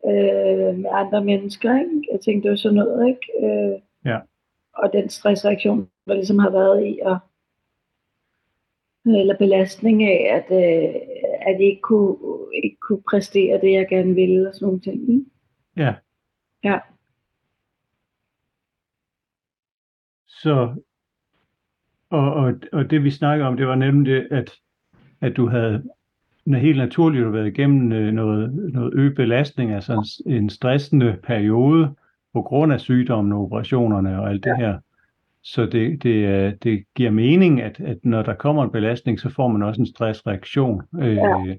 øh, 0.06 0.78
med 0.78 0.90
andre 0.92 1.24
mennesker. 1.24 1.78
Ikke? 1.78 2.08
Jeg 2.12 2.20
tænkte, 2.20 2.42
det 2.42 2.50
var 2.50 2.56
sådan 2.56 2.76
noget, 2.76 3.08
ikke? 3.08 3.46
Øh, 3.46 3.80
Ja. 4.04 4.18
Og 4.74 4.92
den 4.92 5.08
stressreaktion, 5.08 5.88
der 6.06 6.14
ligesom 6.14 6.38
har 6.38 6.50
været 6.50 6.86
i 6.86 6.98
at 7.06 7.18
eller 9.06 9.36
belastning 9.36 10.04
af, 10.04 10.30
at, 10.36 10.46
øh, 10.50 10.94
at 11.40 11.60
jeg 11.60 11.68
ikke 11.68 11.80
kunne, 11.80 12.16
ikke 12.64 12.76
kunne 12.80 13.02
præstere 13.10 13.60
det, 13.60 13.72
jeg 13.72 13.88
gerne 13.88 14.14
ville, 14.14 14.48
og 14.48 14.54
sådan 14.54 14.66
nogle 14.66 14.80
ting. 14.80 15.10
Ikke? 15.10 15.24
Ja. 15.76 15.94
Ja. 16.64 16.78
Så, 20.42 20.74
og, 22.10 22.34
og, 22.34 22.54
og 22.72 22.90
det 22.90 23.04
vi 23.04 23.10
snakker 23.10 23.46
om, 23.46 23.56
det 23.56 23.66
var 23.66 23.74
nemlig 23.74 24.12
det, 24.14 24.28
at, 24.30 24.50
at 25.20 25.36
du 25.36 25.48
havde 25.48 25.82
helt 26.46 26.78
naturligt 26.78 27.24
du 27.24 27.30
været 27.30 27.46
igennem 27.46 27.92
øh, 27.92 28.12
noget, 28.12 28.52
noget 28.72 28.94
øget 28.94 29.14
belastning, 29.14 29.72
altså 29.72 29.92
en, 30.26 30.32
en 30.36 30.50
stressende 30.50 31.16
periode 31.22 31.94
på 32.32 32.42
grund 32.42 32.72
af 32.72 32.80
sygdommen, 32.80 33.32
operationerne 33.32 34.20
og 34.20 34.30
alt 34.30 34.44
det 34.44 34.56
her. 34.56 34.78
Så 35.42 35.66
det, 35.66 36.02
det, 36.02 36.24
er- 36.26 36.50
det 36.50 36.84
giver 36.94 37.10
mening, 37.10 37.60
at, 37.60 37.80
at 37.80 37.98
når 38.02 38.22
der 38.22 38.34
kommer 38.34 38.64
en 38.64 38.70
belastning, 38.70 39.20
så 39.20 39.28
får 39.28 39.48
man 39.48 39.62
også 39.62 39.80
en 39.80 39.86
stressreaktion. 39.86 40.82
Øh, 41.00 41.14
Ja. 41.16 41.54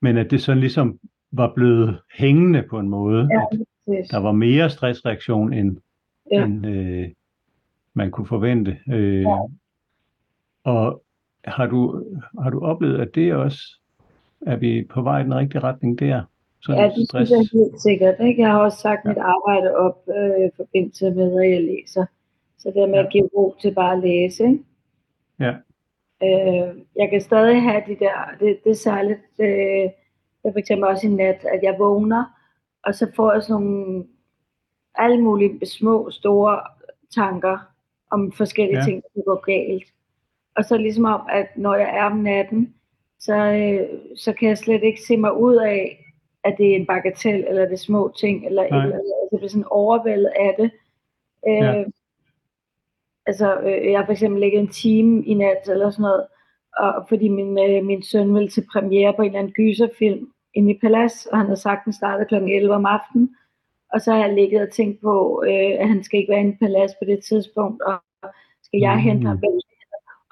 Men 0.00 0.16
at 0.16 0.30
det 0.30 0.42
sådan 0.42 0.60
ligesom 0.60 0.98
var 1.32 1.52
blevet 1.54 1.98
hængende 2.14 2.62
på 2.70 2.78
en 2.78 2.88
måde, 2.88 3.28
Ja, 3.32 3.58
at 3.98 4.10
der 4.10 4.18
var 4.18 4.32
mere 4.32 4.70
stressreaktion, 4.70 5.52
end, 5.52 5.76
Ja. 6.32 6.44
end 6.44 6.66
øh, 6.66 7.08
man 7.94 8.10
kunne 8.10 8.26
forvente. 8.26 8.78
Øh, 8.88 9.22
Ja. 9.22 9.38
Og 10.64 11.02
har 11.44 11.66
du, 11.66 12.04
har 12.42 12.50
du 12.50 12.60
oplevet, 12.60 13.00
at 13.00 13.14
det 13.14 13.34
også, 13.34 13.58
er 14.46 14.56
vi 14.56 14.86
på 14.90 15.02
vej 15.02 15.20
i 15.20 15.24
den 15.24 15.34
rigtige 15.34 15.60
retning 15.60 15.98
der? 15.98 16.22
Sådan 16.62 16.80
ja, 16.80 16.88
det 16.88 17.08
stress. 17.08 17.30
synes 17.30 17.52
jeg 17.52 17.60
helt 17.60 17.82
sikkert. 17.82 18.14
Ikke? 18.20 18.42
Jeg 18.42 18.50
har 18.50 18.58
også 18.58 18.78
sagt 18.78 19.04
ja. 19.04 19.08
mit 19.08 19.18
arbejde 19.18 19.76
op 19.76 19.98
øh, 20.08 20.46
i 20.46 20.50
forbindelse 20.56 21.10
med, 21.10 21.44
at 21.44 21.50
jeg 21.50 21.62
læser. 21.62 22.06
Så 22.58 22.70
det 22.74 22.88
med 22.88 22.98
ja. 22.98 23.04
at 23.04 23.12
give 23.12 23.28
ro 23.36 23.54
til 23.60 23.74
bare 23.74 23.92
at 23.92 24.02
læse. 24.02 24.44
Ikke? 24.44 24.64
Ja. 25.40 25.54
Øh, 26.22 26.76
jeg 26.96 27.10
kan 27.10 27.20
stadig 27.20 27.62
have 27.62 27.82
de 27.86 27.96
der, 27.98 28.36
det, 28.40 28.58
det 28.64 28.70
er 28.70 28.74
særligt, 28.74 29.20
øh, 29.38 29.90
jeg 30.44 30.52
for 30.52 30.58
eksempel 30.58 30.88
også 30.88 31.06
i 31.06 31.10
nat, 31.10 31.44
at 31.44 31.60
jeg 31.62 31.76
vågner, 31.78 32.24
og 32.82 32.94
så 32.94 33.06
får 33.16 33.32
jeg 33.32 33.42
sådan 33.42 33.62
nogle 33.62 34.04
alle 34.94 35.22
mulige 35.22 35.66
små, 35.66 36.10
store 36.10 36.60
tanker 37.14 37.73
om 38.14 38.32
forskellige 38.32 38.78
ja. 38.78 38.84
ting, 38.84 39.02
der 39.14 39.22
går 39.22 39.40
galt. 39.52 39.88
Og 40.56 40.64
så 40.64 40.76
ligesom 40.76 41.04
om, 41.04 41.20
at 41.32 41.46
når 41.56 41.74
jeg 41.74 41.96
er 41.98 42.04
om 42.04 42.16
natten, 42.16 42.74
så, 43.18 43.34
øh, 43.34 43.88
så 44.16 44.32
kan 44.32 44.48
jeg 44.48 44.58
slet 44.58 44.82
ikke 44.82 45.00
se 45.02 45.16
mig 45.16 45.36
ud 45.36 45.56
af, 45.56 46.04
at 46.44 46.54
det 46.58 46.70
er 46.70 46.76
en 46.76 46.86
bagatel, 46.86 47.44
eller 47.48 47.64
det 47.64 47.72
er 47.72 47.76
små 47.76 48.12
ting, 48.20 48.46
eller, 48.46 48.62
eller 48.62 48.82
altså, 48.82 49.12
jeg 49.32 49.38
bliver 49.38 49.48
sådan 49.48 49.64
overvældet 49.70 50.32
af 50.36 50.54
det. 50.58 50.70
Øh, 51.48 51.54
ja. 51.54 51.84
Altså, 53.26 53.60
øh, 53.60 53.90
jeg 53.90 53.98
har 53.98 54.06
for 54.06 54.12
eksempel 54.12 54.40
ligget 54.40 54.60
en 54.60 54.68
time 54.68 55.24
i 55.24 55.34
nat, 55.34 55.68
eller 55.68 55.90
sådan 55.90 56.02
noget, 56.02 56.26
og 56.78 57.06
fordi 57.08 57.28
min, 57.28 57.58
øh, 57.58 57.84
min 57.84 58.02
søn 58.02 58.34
ville 58.34 58.48
til 58.48 58.66
premiere 58.72 59.12
på 59.12 59.22
en 59.22 59.28
eller 59.28 59.38
anden 59.38 59.52
gyserfilm 59.52 60.28
inde 60.54 60.70
i 60.70 60.78
Palas, 60.78 61.26
og 61.26 61.38
han 61.38 61.46
havde 61.46 61.60
sagt, 61.60 61.78
at 61.78 61.84
den 61.84 61.92
startede 61.92 62.28
kl. 62.28 62.34
11 62.34 62.74
om 62.74 62.86
aftenen. 62.86 63.36
Og 63.94 64.00
så 64.00 64.12
har 64.12 64.20
jeg 64.26 64.34
ligget 64.34 64.62
og 64.62 64.70
tænkt 64.70 65.00
på, 65.00 65.44
øh, 65.46 65.72
at 65.80 65.88
han 65.88 66.04
skal 66.04 66.20
ikke 66.20 66.32
være 66.32 66.48
i 66.48 66.56
Palas 66.60 66.94
på 66.94 67.04
det 67.04 67.24
tidspunkt, 67.24 67.82
og 67.82 67.96
skal 68.62 68.80
jeg 68.80 68.94
mm. 68.94 69.00
hente 69.00 69.26
ham? 69.26 69.42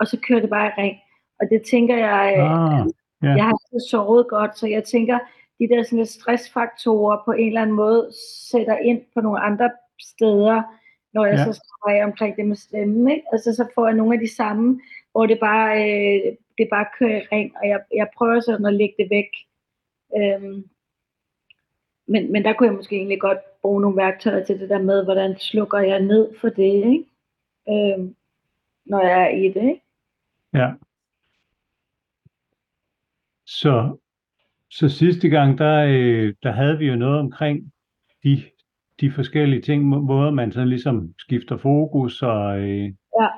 Og 0.00 0.07
så 0.07 0.16
kører 0.26 0.40
det 0.40 0.50
bare 0.50 0.69
i 0.69 0.81
ring. 0.83 0.97
Og 1.40 1.47
det 1.50 1.62
tænker 1.71 1.97
jeg, 1.97 2.35
øh, 2.38 2.52
ah, 2.52 2.87
yeah. 3.25 3.37
jeg 3.38 3.45
har 3.45 3.57
så 3.57 3.88
sovet 3.90 4.28
godt, 4.28 4.59
så 4.59 4.66
jeg 4.66 4.85
tænker, 4.85 5.19
de 5.59 5.69
der 5.69 5.83
sådan 5.83 6.07
stressfaktorer 6.07 7.19
på 7.25 7.33
en 7.33 7.47
eller 7.47 7.62
anden 7.62 7.76
måde 7.76 8.11
sætter 8.50 8.76
ind 8.76 9.00
på 9.14 9.21
nogle 9.21 9.40
andre 9.40 9.71
steder, 10.00 10.62
når 11.14 11.25
jeg 11.26 11.38
ja. 11.38 11.45
så 11.45 11.52
skriver 11.61 12.04
omkring 12.04 12.37
det 12.37 12.47
med 12.47 12.57
stemme. 12.57 13.12
Ikke? 13.14 13.26
Altså 13.33 13.54
så 13.54 13.66
får 13.75 13.87
jeg 13.87 13.97
nogle 13.97 14.14
af 14.14 14.21
de 14.21 14.35
samme, 14.35 14.81
hvor 15.12 15.26
det 15.26 15.38
bare, 15.40 15.71
øh, 15.85 16.33
det 16.59 16.69
bare 16.71 16.87
kører 16.99 17.19
i 17.23 17.26
ring, 17.33 17.52
og 17.62 17.69
jeg, 17.69 17.81
jeg 17.95 18.09
prøver 18.16 18.40
sådan 18.40 18.66
at 18.66 18.75
lægge 18.75 18.95
det 18.99 19.11
væk. 19.11 19.31
Øhm, 20.16 20.64
men, 22.06 22.32
men 22.32 22.44
der 22.44 22.52
kunne 22.52 22.66
jeg 22.66 22.76
måske 22.76 22.97
egentlig 22.97 23.21
godt 23.21 23.38
bruge 23.62 23.80
nogle 23.80 23.97
værktøjer 23.97 24.44
til 24.44 24.61
det 24.61 24.68
der 24.68 24.82
med, 24.82 25.04
hvordan 25.04 25.38
slukker 25.38 25.78
jeg 25.78 26.00
ned 26.00 26.38
for 26.40 26.49
det, 26.49 26.62
ikke? 26.62 27.04
Øhm, 27.68 28.16
når 28.85 29.00
jeg 29.00 29.23
er 29.23 29.28
i 29.28 29.49
det. 29.49 29.62
Ikke? 29.62 29.82
Ja. 30.54 30.73
Så, 33.47 33.97
så 34.71 34.88
sidste 34.88 35.28
gang, 35.28 35.59
der, 35.59 35.85
øh, 35.88 36.35
der 36.42 36.52
havde 36.52 36.78
vi 36.78 36.87
jo 36.87 36.97
noget 36.97 37.18
omkring 37.18 37.73
de, 38.25 38.42
de 39.00 39.12
forskellige 39.12 39.62
ting, 39.62 39.85
måder 39.85 40.30
man 40.30 40.52
sådan 40.52 40.68
ligesom 40.68 41.14
skifter 41.18 41.56
fokus 41.56 42.23
og 42.23 42.59
øh, 42.59 42.85
ja. 43.21 43.28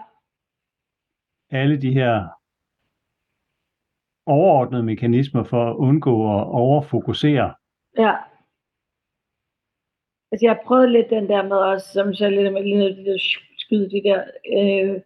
alle 1.50 1.80
de 1.80 1.92
her 1.92 2.28
overordnede 4.26 4.82
mekanismer 4.82 5.44
for 5.44 5.70
at 5.70 5.76
undgå 5.76 6.38
at 6.38 6.44
overfokusere. 6.44 7.54
Ja. 7.98 8.14
Altså 10.34 10.46
jeg 10.46 10.54
har 10.54 10.62
prøvet 10.66 10.90
lidt 10.90 11.10
den 11.10 11.28
der 11.28 11.42
med 11.42 11.56
også, 11.56 11.86
som 11.92 12.14
så 12.14 12.30
lidt 12.30 12.52
med 12.52 13.04
der 13.04 13.18
skyde 13.58 13.90
de 13.90 14.02
der 14.08 14.24
øh, 14.58 15.00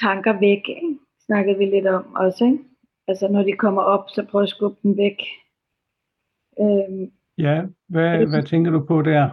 tanker 0.00 0.40
væk, 0.40 0.68
ikke? 0.68 0.98
snakkede 1.26 1.58
vi 1.58 1.64
lidt 1.64 1.86
om 1.86 2.14
også, 2.14 2.44
ikke? 2.44 2.58
Altså 3.08 3.28
når 3.28 3.42
de 3.42 3.52
kommer 3.52 3.82
op, 3.82 4.04
så 4.08 4.26
prøv 4.30 4.42
at 4.42 4.48
skubbe 4.48 4.78
dem 4.82 4.96
væk. 4.96 5.22
Øhm, 6.60 7.12
ja, 7.38 7.62
hvad, 7.88 8.18
det, 8.18 8.28
hvad 8.28 8.42
tænker 8.42 8.70
du 8.70 8.84
på 8.84 9.02
der? 9.02 9.30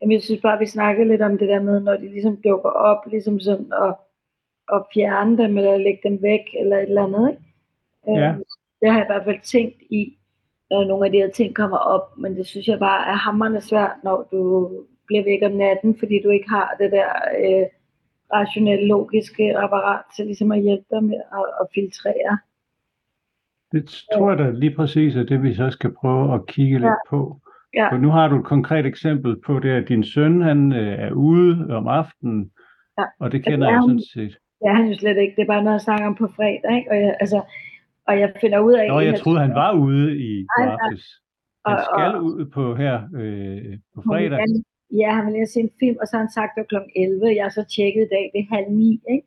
Jamen, 0.00 0.12
jeg 0.12 0.22
synes 0.22 0.40
bare, 0.40 0.58
vi 0.58 0.66
snakkede 0.66 1.08
lidt 1.08 1.22
om 1.22 1.38
det 1.38 1.48
der 1.48 1.62
med, 1.62 1.80
når 1.80 1.96
de 1.96 2.08
ligesom 2.08 2.36
dukker 2.36 2.70
op, 2.70 3.06
ligesom 3.06 3.40
sådan 3.40 3.72
at, 3.82 3.94
at 4.72 4.82
fjerne 4.94 5.38
dem, 5.38 5.58
eller 5.58 5.76
lægge 5.76 6.00
dem 6.08 6.22
væk, 6.22 6.44
eller 6.60 6.76
et 6.76 6.82
eller 6.82 7.04
andet, 7.04 7.30
ikke? 7.30 7.42
Ja. 8.20 8.30
Øhm, 8.30 8.42
det 8.80 8.90
har 8.90 8.98
jeg 8.98 9.06
i 9.06 9.12
hvert 9.12 9.24
fald 9.24 9.40
tænkt 9.42 9.82
i, 9.90 10.16
når 10.70 10.84
nogle 10.84 11.06
af 11.06 11.12
de 11.12 11.18
her 11.18 11.30
ting 11.30 11.54
kommer 11.54 11.76
op, 11.76 12.18
men 12.18 12.36
det 12.36 12.46
synes 12.46 12.66
jeg 12.68 12.78
bare 12.78 13.08
er 13.08 13.14
hammerende 13.14 13.60
svært, 13.60 13.96
når 14.04 14.28
du 14.32 14.70
bliver 15.06 15.24
væk 15.24 15.42
om 15.50 15.56
natten, 15.58 15.96
fordi 15.98 16.22
du 16.24 16.30
ikke 16.30 16.48
har 16.48 16.76
det 16.80 16.92
der 16.92 17.10
øh, 17.44 17.66
rationelle, 18.32 18.86
logiske 18.86 19.58
apparat 19.58 20.02
til 20.16 20.26
ligesom 20.26 20.52
at 20.52 20.62
hjælpe 20.62 20.84
dig 20.90 21.04
med 21.04 21.20
at, 21.32 21.46
at 21.60 21.66
filtrere. 21.74 22.38
Det 23.72 24.04
tror 24.14 24.30
jeg 24.30 24.38
da 24.38 24.50
lige 24.50 24.74
præcis 24.74 25.16
er 25.16 25.22
det, 25.22 25.42
vi 25.42 25.54
så 25.54 25.70
skal 25.70 25.94
prøve 25.94 26.34
at 26.34 26.46
kigge 26.46 26.78
ja. 26.78 26.84
lidt 26.84 27.02
på. 27.10 27.40
Ja. 27.74 27.88
For 27.92 27.96
nu 27.96 28.10
har 28.10 28.28
du 28.28 28.38
et 28.38 28.44
konkret 28.44 28.86
eksempel 28.86 29.36
på 29.46 29.58
det, 29.58 29.70
at 29.70 29.88
din 29.88 30.04
søn 30.04 30.42
han 30.42 30.72
øh, 30.72 30.98
er 30.98 31.12
ude 31.12 31.66
om 31.70 31.88
aftenen, 31.88 32.50
ja. 32.98 33.04
og 33.20 33.32
det 33.32 33.44
kender 33.44 33.70
jeg 33.70 33.82
sådan 33.82 34.02
set. 34.14 34.38
Ja, 34.64 34.72
han 34.74 34.86
jo 34.86 34.98
slet 34.98 35.16
ikke. 35.16 35.36
Det 35.36 35.42
er 35.42 35.46
bare 35.46 35.62
noget, 35.62 35.78
jeg 35.78 35.80
snakker 35.80 36.06
om 36.06 36.14
på 36.14 36.28
fredag. 36.36 36.76
Ikke? 36.76 36.90
Og, 36.90 36.96
jeg, 36.96 37.16
altså, 37.20 37.40
og 38.08 38.20
jeg 38.20 38.32
finder 38.40 38.58
ud 38.58 38.72
af... 38.72 38.88
Nå, 38.88 39.00
jeg 39.00 39.20
troede, 39.20 39.40
han 39.40 39.54
var 39.54 39.72
ude 39.72 40.18
i 40.18 40.46
aftes. 40.58 41.02
Han 41.66 41.78
skal 41.84 42.14
og, 42.14 42.24
ud 42.24 42.44
på 42.56 42.74
her 42.74 42.96
øh, 43.20 43.78
på 43.94 44.02
fredag. 44.08 44.38
Han, 44.38 44.64
ja, 45.00 45.10
han 45.16 45.26
vil 45.26 45.32
lige 45.32 45.46
se 45.46 45.60
en 45.60 45.70
film, 45.80 45.96
og 46.00 46.06
så 46.06 46.16
har 46.16 46.22
han 46.24 46.32
sagt, 46.38 46.50
det 46.54 46.60
var 46.60 46.70
kl. 46.72 46.76
11. 46.96 47.36
Jeg 47.36 47.44
har 47.44 47.54
så 47.60 47.64
tjekket 47.76 48.02
i 48.06 48.12
dag, 48.14 48.24
det 48.32 48.40
er 48.40 48.54
halv 48.56 48.70
ni. 48.80 48.90
Ikke? 49.14 49.26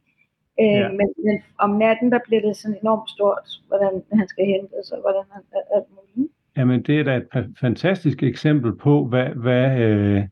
Øh, 0.61 0.79
ja. 0.81 0.89
men, 0.99 1.07
men 1.25 1.35
om 1.65 1.69
natten, 1.69 2.11
der 2.11 2.19
bliver 2.27 2.41
det 2.41 2.55
sådan 2.57 2.77
enormt 2.81 3.09
stort, 3.09 3.47
hvordan 3.67 3.93
han 4.19 4.27
skal 4.27 4.45
hentes, 4.45 4.91
og 4.93 4.99
hvordan 5.01 5.25
han 5.33 5.41
alt 5.75 5.89
muligt. 5.95 6.31
Jamen, 6.57 6.81
det 6.83 6.99
er 6.99 7.03
da 7.03 7.15
et 7.15 7.55
fantastisk 7.59 8.23
eksempel 8.23 8.75
på, 8.75 9.05
hvad, 9.05 9.25
hvad 9.25 9.79
øh, 9.79 10.23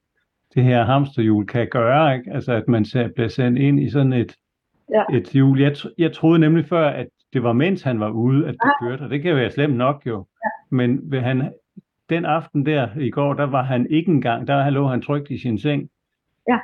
det 0.55 0.63
her 0.63 0.83
hamsterhjul 0.83 1.45
kan 1.45 1.67
gøre. 1.71 2.15
Ikke? 2.15 2.31
Altså, 2.33 2.53
at 2.53 2.67
man 2.67 2.86
bliver 3.15 3.27
sendt 3.27 3.60
ind 3.60 3.79
i 3.79 3.89
sådan 3.89 4.13
et, 4.13 4.36
ja. 4.89 5.03
et 5.13 5.27
hjul. 5.27 5.62
Jeg, 5.62 5.75
jeg 5.98 6.13
troede 6.13 6.39
nemlig 6.39 6.65
før, 6.65 6.88
at 6.89 7.07
det 7.34 7.44
var 7.44 7.54
mens 7.54 7.82
han 7.82 8.00
var 8.00 8.10
ude, 8.10 8.48
at 8.48 8.54
det 8.54 8.72
kørte, 8.82 9.02
og 9.02 9.10
det 9.10 9.22
kan 9.22 9.36
være 9.36 9.52
slemt 9.52 9.76
nok 9.76 10.04
jo. 10.06 10.26
Ja. 10.44 10.76
Men 10.76 11.12
ved 11.12 11.20
han, 11.20 11.54
den 12.10 12.26
aften 12.26 12.66
der 12.66 12.98
i 13.00 13.10
går, 13.10 13.34
der 13.34 13.44
var 13.44 13.64
han 13.64 13.88
ikke 13.90 14.12
engang, 14.12 14.48
der 14.48 14.70
lå 14.70 14.88
han 14.88 15.02
trygt 15.02 15.30
i 15.30 15.38
sin 15.38 15.60
seng. 15.60 15.90
Ja. 16.48 16.60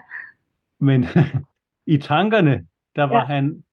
Men 0.79 1.05
i 1.95 1.97
tankerne, 1.97 2.65
der 2.95 3.03
var 3.03 3.19
ja. 3.19 3.25
han 3.25 3.63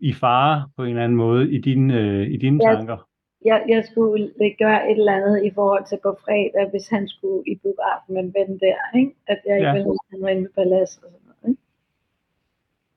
i 0.00 0.12
fare 0.12 0.68
på 0.76 0.82
en 0.82 0.88
eller 0.88 1.04
anden 1.04 1.16
måde 1.16 1.52
i 1.52 1.60
dine, 1.60 2.00
øh, 2.00 2.26
i 2.26 2.36
dine 2.36 2.64
jeg, 2.64 2.76
tanker. 2.76 3.08
Jeg, 3.44 3.64
jeg 3.68 3.84
skulle 3.84 4.32
gøre 4.58 4.90
et 4.90 4.98
eller 4.98 5.12
andet 5.12 5.44
i 5.44 5.50
forhold 5.54 5.84
til 5.86 5.98
på 6.02 6.18
fredag, 6.24 6.70
hvis 6.70 6.88
han 6.88 7.08
skulle 7.08 7.42
i 7.46 7.54
biografen 7.62 8.14
med 8.14 8.22
en 8.22 8.34
ven 8.34 8.58
der, 8.58 8.98
ikke? 8.98 9.14
at 9.26 9.38
jeg 9.46 9.56
ikke 9.56 9.68
ja. 9.68 9.72
ville 9.72 9.98
have 10.10 10.26
han 10.26 10.36
inde 10.36 10.42
med 10.42 10.50
palads 10.54 10.96
og 10.96 11.02
sådan 11.02 11.18
noget. 11.24 11.48
Ikke? 11.48 11.60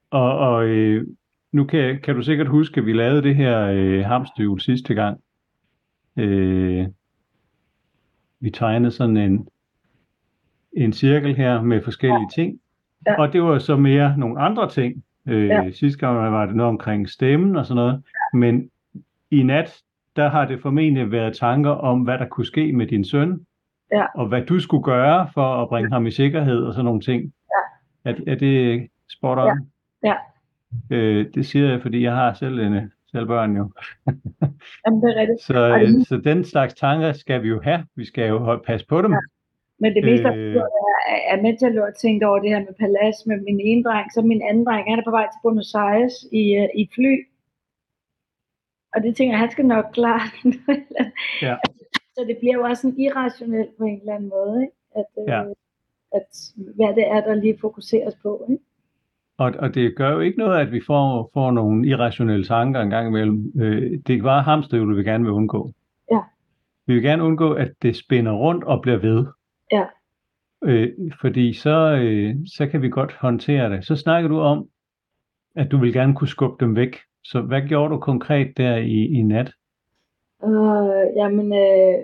Og, 0.10 0.38
og 0.38 0.66
øh, 0.66 1.08
nu 1.52 1.64
kan, 1.64 2.00
kan 2.04 2.16
du 2.16 2.22
sikkert 2.22 2.48
huske, 2.48 2.80
at 2.80 2.86
vi 2.86 2.94
lavede 2.94 3.24
det 3.24 3.36
her 3.36 3.60
øh, 3.62 4.06
hamsterhjul 4.06 4.60
sidste 4.60 4.94
gang. 4.94 5.22
Øh, 6.18 6.88
vi 8.40 8.50
tegnede 8.50 8.92
sådan 8.92 9.18
en, 9.18 9.48
en 10.74 10.94
cirkel 10.94 11.36
her 11.36 11.62
med 11.62 11.84
forskellige 11.84 12.28
ja. 12.38 12.44
ting. 12.44 12.60
Ja. 13.08 13.22
Og 13.22 13.34
det 13.34 13.44
var 13.44 13.60
så 13.60 13.76
mere 13.76 14.18
nogle 14.18 14.40
andre 14.40 14.70
ting. 14.70 15.04
Øh, 15.28 15.48
ja. 15.48 15.72
Sidste 15.72 16.00
gang 16.00 16.32
var 16.32 16.46
det 16.46 16.56
noget 16.56 16.70
omkring 16.70 17.10
stemmen 17.10 17.56
og 17.56 17.66
sådan 17.66 17.76
noget. 17.76 17.94
Ja. 17.94 18.38
Men 18.38 18.70
i 19.32 19.44
nat, 19.44 19.82
der 20.16 20.30
har 20.30 20.46
det 20.46 20.62
formentlig 20.62 21.12
været 21.12 21.38
tanker 21.38 21.72
om, 21.72 22.02
hvad 22.02 22.18
der 22.18 22.28
kunne 22.28 22.46
ske 22.46 22.74
med 22.74 22.88
din 22.88 23.06
søn. 23.06 23.46
Ja. 23.92 24.06
Og 24.16 24.28
hvad 24.28 24.42
du 24.42 24.60
skulle 24.60 24.84
gøre 24.84 25.30
for 25.34 25.62
at 25.62 25.70
bringe 25.70 25.92
ham 25.92 26.08
i 26.08 26.12
sikkerhed 26.12 26.64
og 26.64 26.74
sådan 26.74 26.86
nogle 26.86 27.02
ting. 27.02 27.34
Ja. 28.06 28.12
Er, 28.12 28.16
er 28.28 28.36
det 28.36 28.88
spot 29.10 29.38
on? 29.38 29.48
Ja. 29.48 30.10
ja. 30.10 30.16
Øh, 30.92 31.26
det 31.34 31.46
siger 31.46 31.70
jeg, 31.70 31.82
fordi 31.82 32.04
jeg 32.04 32.16
har 32.16 32.34
selv 32.34 32.60
en 32.60 32.92
selv 33.12 33.28
børn 33.28 33.58
jo. 33.58 33.72
Jamen, 34.86 35.02
det 35.02 35.10
er 35.12 35.20
rigtigt. 35.22 35.42
Så, 35.42 35.80
det... 35.80 36.08
så 36.08 36.18
den 36.18 36.44
slags 36.44 36.74
tanker 36.74 37.12
skal 37.12 37.44
vi 37.44 37.48
jo 37.48 37.62
have. 37.62 37.86
Vi 37.96 38.06
skal 38.06 38.30
jo 38.30 38.58
passe 38.66 38.86
på 38.88 39.02
dem. 39.02 39.12
Ja. 39.12 39.20
Men 39.80 39.96
det 39.96 40.04
meste, 40.04 40.30
øh... 40.30 40.56
jeg 40.56 40.64
er 41.30 41.42
med 41.42 41.58
til 41.58 41.66
at 41.66 41.74
tænke 41.74 41.98
tænkt 42.02 42.24
over 42.24 42.40
det 42.40 42.50
her 42.50 42.60
med 42.60 42.74
palads 42.80 43.26
med 43.26 43.38
min 43.42 43.60
ene 43.60 43.84
dreng, 43.84 44.08
så 44.14 44.22
min 44.22 44.42
anden 44.42 44.66
dreng, 44.66 44.90
han 44.90 45.00
er 45.00 45.04
på 45.04 45.12
vej 45.12 45.28
til 45.28 45.40
Buenos 45.44 45.76
Aires 45.76 46.16
i, 46.32 46.44
uh, 46.60 46.70
i 46.82 46.90
fly. 46.96 47.14
Og 48.94 49.04
det 49.04 49.16
tænker 49.16 49.34
jeg, 49.34 49.40
han 49.40 49.52
skal 49.52 49.66
nok 49.66 49.86
klare. 49.94 50.28
ja. 51.48 51.56
Så 52.16 52.26
det 52.28 52.38
bliver 52.38 52.56
jo 52.56 52.64
også 52.64 52.82
sådan 52.82 53.00
irrationelt 53.00 53.78
på 53.78 53.84
en 53.84 54.00
eller 54.00 54.16
anden 54.16 54.30
måde, 54.30 54.62
ikke? 54.62 54.76
At, 54.96 55.10
øh, 55.20 55.28
ja. 55.28 55.42
at 56.18 56.30
hvad 56.76 56.96
det 56.96 57.08
er, 57.08 57.22
der 57.22 57.34
lige 57.34 57.58
fokuseres 57.62 58.16
på. 58.24 58.46
Ikke? 58.50 58.64
Og, 59.40 59.54
og 59.60 59.76
det 59.76 59.96
gør 59.96 60.12
jo 60.12 60.20
ikke 60.20 60.38
noget, 60.38 60.60
at 60.60 60.72
vi 60.72 60.82
får, 60.88 61.30
får 61.34 61.52
nogle 61.52 61.88
irrationelle 61.88 62.46
tanker 62.46 62.82
en 62.82 62.90
gang 62.90 63.08
imellem. 63.08 63.52
Øh, 63.62 64.00
det 64.08 64.16
er 64.18 64.24
bare 64.24 64.44
hamsterhjulet, 64.44 64.98
vi 64.98 65.04
gerne 65.04 65.24
vil 65.24 65.34
undgå. 65.34 65.72
Ja. 66.12 66.20
Vi 66.88 66.94
vil 66.94 67.04
gerne 67.04 67.24
undgå, 67.24 67.54
at 67.54 67.72
det 67.82 67.96
spænder 67.96 68.32
rundt 68.32 68.64
og 68.64 68.82
bliver 68.82 68.98
ved. 68.98 69.26
Ja. 69.72 69.86
Øh, 70.64 70.90
fordi 71.22 71.54
så, 71.54 72.00
øh, 72.02 72.36
så 72.58 72.68
kan 72.68 72.82
vi 72.82 72.90
godt 72.90 73.14
håndtere 73.14 73.70
det. 73.70 73.86
Så 73.86 73.96
snakker 73.96 74.30
du 74.30 74.40
om, 74.40 74.68
at 75.56 75.72
du 75.72 75.78
vil 75.78 75.94
gerne 75.94 76.16
kunne 76.16 76.28
skubbe 76.28 76.66
dem 76.66 76.76
væk. 76.76 76.98
så 77.24 77.42
hvad 77.42 77.62
gjorde 77.62 77.94
du 77.94 78.00
konkret 78.00 78.58
der 78.58 78.76
i, 78.76 79.06
i 79.06 79.22
nat? 79.22 79.54
Øh, 80.44 81.16
jamen, 81.16 81.54
øh, 81.54 81.96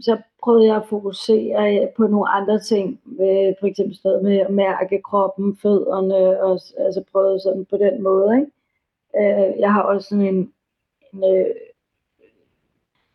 så 0.00 0.22
prøvede 0.44 0.66
jeg 0.66 0.76
at 0.76 0.88
fokusere 0.88 1.88
på 1.96 2.06
nogle 2.06 2.28
andre 2.28 2.58
ting, 2.58 3.00
med, 3.04 3.54
for 3.60 3.66
eksempel 3.66 3.96
sådan 3.96 4.10
noget 4.10 4.24
med 4.24 4.36
at 4.36 4.50
mærke 4.50 5.02
kroppen, 5.02 5.56
fødderne, 5.62 6.42
og 6.42 6.60
altså 6.84 7.04
prøvede 7.12 7.40
sådan 7.40 7.64
på 7.64 7.76
den 7.76 8.02
måde. 8.02 8.28
Ikke? 8.38 8.50
Øh, 9.20 9.60
jeg 9.60 9.72
har 9.72 9.82
også 9.82 10.08
sådan 10.08 10.26
en, 10.26 10.52
en 11.12 11.24
øh, 11.24 11.54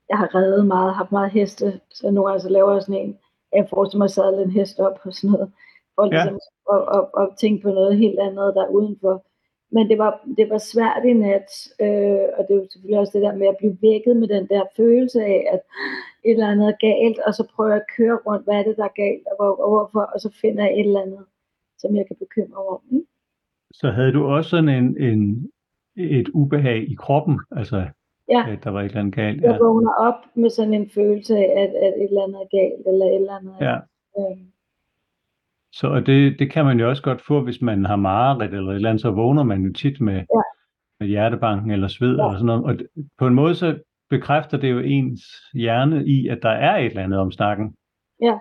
jeg 0.09 0.17
har 0.17 0.35
reddet 0.35 0.65
meget, 0.67 0.95
haft 0.95 1.11
meget 1.11 1.31
heste, 1.31 1.79
så 1.89 2.11
nogle 2.11 2.29
gange 2.29 2.41
så 2.41 2.49
laver 2.49 2.73
jeg 2.73 2.81
sådan 2.81 3.01
en, 3.01 3.17
jeg 3.53 3.67
forestiller 3.69 4.03
mig 4.03 4.09
sadle 4.09 4.41
en 4.43 4.51
hest 4.51 4.79
op 4.79 4.99
og 5.03 5.13
sådan 5.13 5.29
noget, 5.29 5.51
for 5.95 6.05
ja. 6.05 6.09
ligesom 6.11 6.39
at, 6.73 6.81
at, 6.97 7.03
at, 7.21 7.27
tænke 7.37 7.63
på 7.63 7.69
noget 7.69 7.97
helt 7.97 8.19
andet 8.19 8.55
der 8.55 8.67
udenfor. 8.67 9.25
Men 9.71 9.89
det 9.89 9.97
var, 9.97 10.21
det 10.37 10.49
var 10.49 10.57
svært 10.57 11.05
i 11.05 11.13
nat, 11.13 11.49
øh, 11.79 12.27
og 12.37 12.41
det 12.47 12.51
er 12.53 12.59
jo 12.61 12.67
selvfølgelig 12.71 12.99
også 12.99 13.13
det 13.17 13.21
der 13.21 13.35
med 13.35 13.47
at 13.47 13.57
blive 13.57 13.77
vækket 13.81 14.17
med 14.17 14.27
den 14.27 14.47
der 14.47 14.63
følelse 14.77 15.21
af, 15.23 15.47
at 15.53 15.61
et 16.25 16.31
eller 16.31 16.47
andet 16.47 16.79
galt, 16.79 17.19
og 17.27 17.33
så 17.33 17.43
prøver 17.53 17.69
jeg 17.69 17.81
at 17.81 17.91
køre 17.97 18.17
rundt, 18.25 18.43
hvad 18.43 18.55
er 18.59 18.63
det, 18.63 18.77
der 18.77 18.83
er 18.83 18.99
galt, 19.03 19.25
og, 19.31 19.35
hvor, 19.39 19.51
og 19.63 19.69
hvorfor, 19.69 20.03
og 20.13 20.19
så 20.19 20.29
finder 20.41 20.63
jeg 20.63 20.73
et 20.73 20.87
eller 20.87 21.01
andet, 21.01 21.25
som 21.77 21.95
jeg 21.95 22.05
kan 22.07 22.15
bekymre 22.19 22.57
over. 22.57 22.77
Mm? 22.89 23.05
Så 23.71 23.91
havde 23.91 24.11
du 24.11 24.25
også 24.25 24.49
sådan 24.49 24.69
en, 24.69 24.87
en, 25.01 25.51
et 25.95 26.29
ubehag 26.29 26.91
i 26.91 26.95
kroppen, 26.99 27.39
altså 27.51 27.87
ja. 28.29 28.51
at 28.51 28.63
der 28.63 28.69
var 28.69 28.81
et 28.81 28.85
eller 28.85 28.99
andet 28.99 29.15
galt? 29.15 29.41
Jeg 29.41 29.59
vågner 29.59 29.93
op 29.93 30.19
med 30.35 30.49
sådan 30.49 30.73
en 30.73 30.89
følelse 30.89 31.37
af, 31.37 31.49
at, 31.63 31.71
at 31.85 31.93
et 32.01 32.09
eller 32.09 32.23
andet 32.23 32.41
er 32.41 32.57
galt, 32.57 32.87
eller 32.87 33.05
et 33.05 33.15
eller 33.15 33.35
andet 33.37 33.55
ja. 33.61 33.75
Øh, 34.17 34.37
så 35.71 35.87
og 35.87 36.05
det, 36.05 36.39
det 36.39 36.51
kan 36.51 36.65
man 36.65 36.79
jo 36.79 36.89
også 36.89 37.03
godt 37.03 37.21
få, 37.21 37.41
hvis 37.41 37.61
man 37.61 37.85
har 37.85 37.95
mareridt 37.95 38.53
eller 38.53 38.71
et 38.71 38.75
eller 38.75 38.89
andet, 38.89 39.01
så 39.01 39.11
vågner 39.11 39.43
man 39.43 39.61
jo 39.61 39.73
tit 39.73 40.01
med, 40.01 40.13
ja. 40.13 40.41
med 40.99 41.07
hjertebanken 41.07 41.71
eller 41.71 41.87
sved 41.87 42.17
ja. 42.17 42.25
eller 42.25 42.39
sådan 42.39 42.45
noget. 42.45 42.63
Og 42.63 43.03
på 43.17 43.27
en 43.27 43.33
måde 43.33 43.55
så 43.55 43.79
bekræfter 44.09 44.57
det 44.57 44.71
jo 44.71 44.79
ens 44.79 45.21
hjerne 45.53 46.05
i, 46.05 46.27
at 46.27 46.39
der 46.41 46.49
er 46.49 46.77
et 46.77 46.85
eller 46.85 47.03
andet 47.03 47.19
om 47.19 47.31
snakken. 47.31 47.75
Ja. 48.21 48.37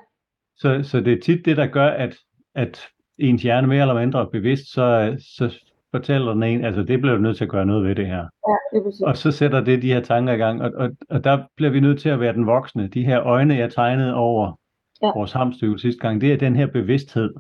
Så, 0.57 0.81
så 0.83 1.01
det 1.01 1.13
er 1.13 1.21
tit 1.21 1.45
det, 1.45 1.57
der 1.57 1.67
gør, 1.67 1.87
at, 1.87 2.17
at 2.55 2.89
ens 3.19 3.43
hjerne 3.43 3.67
mere 3.67 3.81
eller 3.81 4.01
mindre 4.01 4.21
er 4.21 4.27
bevidst, 4.27 4.73
så, 4.73 5.17
så 5.37 5.63
fortæller 5.91 6.33
den 6.33 6.43
en, 6.43 6.65
altså 6.65 6.83
det 6.83 7.01
bliver 7.01 7.17
du 7.17 7.23
nødt 7.23 7.37
til 7.37 7.45
at 7.45 7.51
gøre 7.51 7.67
noget 7.67 7.89
ved 7.89 7.95
det 7.95 8.07
her. 8.07 8.29
Ja, 8.49 8.79
det 8.79 9.07
og 9.07 9.17
så 9.17 9.33
sætter 9.33 9.65
det 9.65 9.83
de 9.83 9.93
her 9.93 10.01
tanker 10.01 10.33
i 10.33 10.37
gang, 10.37 10.63
og, 10.63 10.73
og, 10.75 10.91
og 11.09 11.25
der 11.25 11.47
bliver 11.57 11.71
vi 11.71 11.81
nødt 11.81 12.01
til 12.01 12.09
at 12.09 12.21
være 12.21 12.33
den 12.33 12.47
voksne. 12.47 12.89
De 12.89 13.05
her 13.05 13.23
øjne, 13.23 13.57
jeg 13.57 13.73
tegnede 13.73 14.15
over 14.15 14.61
ja. 15.03 15.07
vores 15.15 15.33
hamstøv 15.33 15.79
sidste 15.79 16.01
gang, 16.01 16.21
det 16.21 16.33
er 16.33 16.37
den 16.37 16.57
her 16.57 16.67
bevidsthed, 16.67 17.35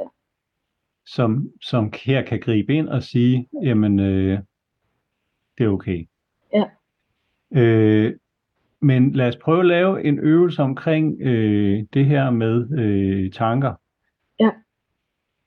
ja. 0.00 0.04
som, 1.06 1.48
som 1.62 1.92
her 2.04 2.22
kan 2.22 2.40
gribe 2.40 2.74
ind 2.74 2.88
og 2.88 3.02
sige, 3.02 3.48
jamen, 3.62 4.00
øh, 4.00 4.38
det 5.58 5.64
er 5.64 5.68
okay. 5.68 6.06
Ja. 6.54 6.64
Øh, 7.52 8.16
men 8.80 9.12
lad 9.12 9.28
os 9.28 9.36
prøve 9.36 9.60
at 9.60 9.66
lave 9.66 10.04
en 10.04 10.18
øvelse 10.18 10.62
omkring 10.62 11.20
øh, 11.20 11.84
det 11.94 12.06
her 12.06 12.30
med 12.30 12.78
øh, 12.78 13.32
tanker. 13.32 13.74
Ja. 14.40 14.50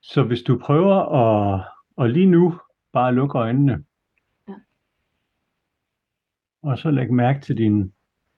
Så 0.02 0.24
hvis 0.24 0.42
du 0.42 0.60
prøver 0.64 0.96
at, 0.96 1.66
og 1.96 2.10
lige 2.10 2.26
nu 2.26 2.60
bare 2.94 3.16
lukke 3.16 3.38
øjnene. 3.38 3.84
Ja. 4.48 4.54
Og 6.62 6.78
så 6.78 6.92
læg 6.92 7.14
mærke 7.14 7.42
til 7.42 7.58
dine 7.58 7.92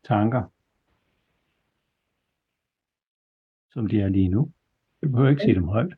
tanker. 0.03 0.43
som 3.77 3.87
de 3.87 4.01
er 4.01 4.09
lige 4.09 4.29
nu. 4.29 4.51
Jeg 5.01 5.11
behøver 5.11 5.29
ikke 5.29 5.41
sige 5.41 5.55
dem 5.55 5.67
højt. 5.67 5.93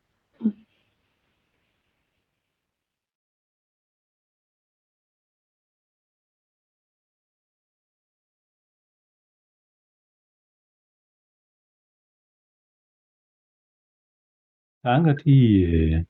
Tanker, 14.84 15.14
de 15.14 15.60
øh, 15.60 16.06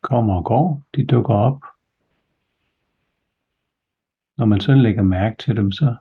kommer 0.00 0.34
og 0.34 0.44
går, 0.44 0.82
de 0.96 1.06
dukker 1.06 1.34
op. 1.34 1.60
Når 4.36 4.44
man 4.44 4.60
sådan 4.60 4.82
lægger 4.82 5.02
mærke 5.02 5.36
til 5.36 5.56
dem, 5.56 5.72
så 5.72 5.96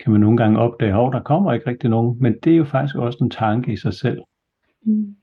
kan 0.00 0.12
man 0.12 0.20
nogle 0.20 0.36
gange 0.36 0.58
opdage, 0.58 1.06
at 1.06 1.12
der 1.12 1.22
kommer 1.22 1.52
ikke 1.52 1.70
rigtig 1.70 1.90
nogen, 1.90 2.22
men 2.22 2.38
det 2.44 2.52
er 2.52 2.56
jo 2.56 2.64
faktisk 2.64 2.96
også 2.96 3.18
en 3.22 3.30
tanke 3.30 3.72
i 3.72 3.76
sig 3.76 3.94
selv. 3.94 4.22
Mm. 4.82 5.16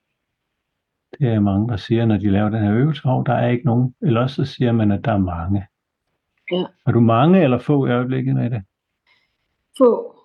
Det 1.20 1.28
er 1.28 1.40
mange, 1.40 1.68
der 1.68 1.78
siger, 1.78 2.06
når 2.06 2.18
de 2.18 2.32
laver 2.32 2.50
den 2.50 2.64
her 2.64 2.74
øvelse, 2.74 3.10
at 3.10 3.24
der 3.26 3.34
er 3.34 3.48
ikke 3.48 3.66
nogen, 3.66 3.96
eller 4.02 4.22
også 4.22 4.46
så 4.46 4.54
siger 4.54 4.72
man, 4.72 4.92
at 4.92 5.06
der 5.06 5.12
er 5.12 5.18
mange. 5.18 5.68
Ja. 6.52 6.66
Er 6.88 6.92
du 6.92 7.00
mange 7.00 7.44
eller 7.44 7.60
få 7.60 7.86
i 7.86 7.92
øjeblikket 7.92 8.36
med 8.36 8.50
det? 8.50 8.64
Få. 9.78 10.16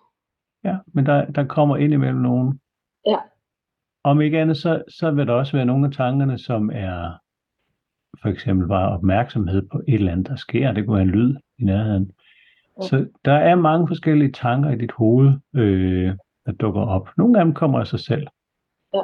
Ja, 0.64 0.78
men 0.86 1.06
der, 1.06 1.30
der 1.30 1.46
kommer 1.46 1.76
ind 1.76 1.92
imellem 1.92 2.20
nogen. 2.20 2.60
Ja. 3.06 3.16
Om 4.04 4.20
ikke 4.20 4.40
andet, 4.40 4.56
så, 4.56 4.82
så 4.88 5.10
vil 5.10 5.26
der 5.26 5.32
også 5.32 5.56
være 5.56 5.66
nogle 5.66 5.86
af 5.86 5.92
tankerne, 5.92 6.38
som 6.38 6.70
er 6.72 7.18
for 8.22 8.28
eksempel 8.28 8.68
bare 8.68 8.88
opmærksomhed 8.88 9.68
på 9.72 9.82
et 9.88 9.94
eller 9.94 10.12
andet, 10.12 10.28
der 10.28 10.36
sker. 10.36 10.72
Det 10.72 10.86
kunne 10.86 10.94
være 10.94 11.02
en 11.02 11.10
lyd 11.10 11.36
i 11.58 11.64
nærheden. 11.64 12.12
Så 12.82 13.06
der 13.24 13.32
er 13.32 13.54
mange 13.54 13.88
forskellige 13.88 14.32
tanker 14.32 14.70
i 14.70 14.78
dit 14.78 14.92
hoved, 14.92 15.32
øh, 15.54 16.14
der 16.46 16.52
dukker 16.52 16.80
op. 16.80 17.08
Nogle 17.16 17.38
af 17.38 17.44
dem 17.44 17.54
kommer 17.54 17.80
af 17.80 17.86
sig 17.86 18.00
selv. 18.00 18.26
Ja. 18.94 19.00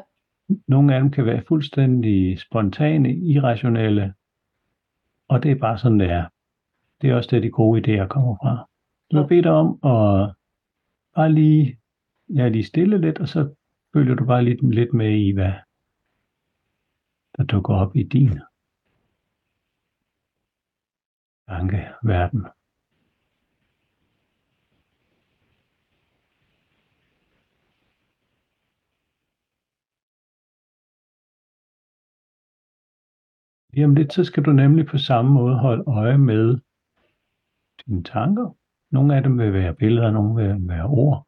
Nogle 0.69 0.95
af 0.95 1.01
dem 1.01 1.11
kan 1.11 1.27
være 1.27 1.43
fuldstændig 1.49 2.41
spontane, 2.41 3.15
irrationelle, 3.15 4.15
og 5.29 5.43
det 5.43 5.51
er 5.51 5.55
bare 5.55 5.79
sådan, 5.79 6.01
det 6.01 6.11
er. 6.11 6.25
Det 7.03 7.11
er 7.11 7.15
også 7.15 7.29
det, 7.33 7.43
de 7.43 7.51
gode 7.51 7.81
idéer 7.81 8.07
kommer 8.07 8.37
fra. 8.43 8.69
Du 9.13 9.19
vil 9.19 9.29
bede 9.29 9.43
dig 9.43 9.53
om 9.53 9.69
at 9.73 10.35
bare 11.15 11.33
lige, 11.33 11.79
ja, 12.35 12.49
lige 12.49 12.65
stille 12.65 12.99
lidt, 12.99 13.19
og 13.19 13.29
så 13.29 13.55
følger 13.97 14.15
du 14.15 14.25
bare 14.27 14.45
lidt, 14.45 14.75
lidt 14.75 14.93
med 14.93 15.19
i, 15.27 15.31
hvad 15.33 15.53
der 17.37 17.45
dukker 17.45 17.75
op 17.75 17.97
i 17.97 18.03
din 18.03 18.41
tankeverden. 21.49 22.47
Lige 33.73 33.85
om 33.85 33.95
lidt, 33.95 34.13
så 34.13 34.25
skal 34.25 34.43
du 34.43 34.53
nemlig 34.53 34.87
på 34.87 34.99
samme 34.99 35.31
måde 35.31 35.59
holde 35.59 35.85
øje 35.87 36.19
med 36.19 36.59
dine 37.87 38.03
tanker. 38.05 38.57
Nogle 38.91 39.17
af 39.17 39.23
dem 39.23 39.39
vil 39.39 39.53
være 39.53 39.75
billeder, 39.75 40.11
nogle 40.11 40.43
vil 40.43 40.69
være 40.69 40.85
ord. 40.85 41.26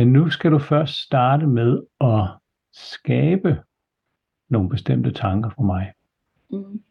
Men 0.00 0.12
nu 0.12 0.30
skal 0.30 0.50
du 0.50 0.58
først 0.58 0.94
starte 0.94 1.46
med 1.46 1.82
at 2.00 2.28
skabe 2.72 3.62
nogle 4.48 4.68
bestemte 4.68 5.12
tanker 5.12 5.50
for 5.50 5.62
mig. 5.62 5.92
Mm. 6.50 6.82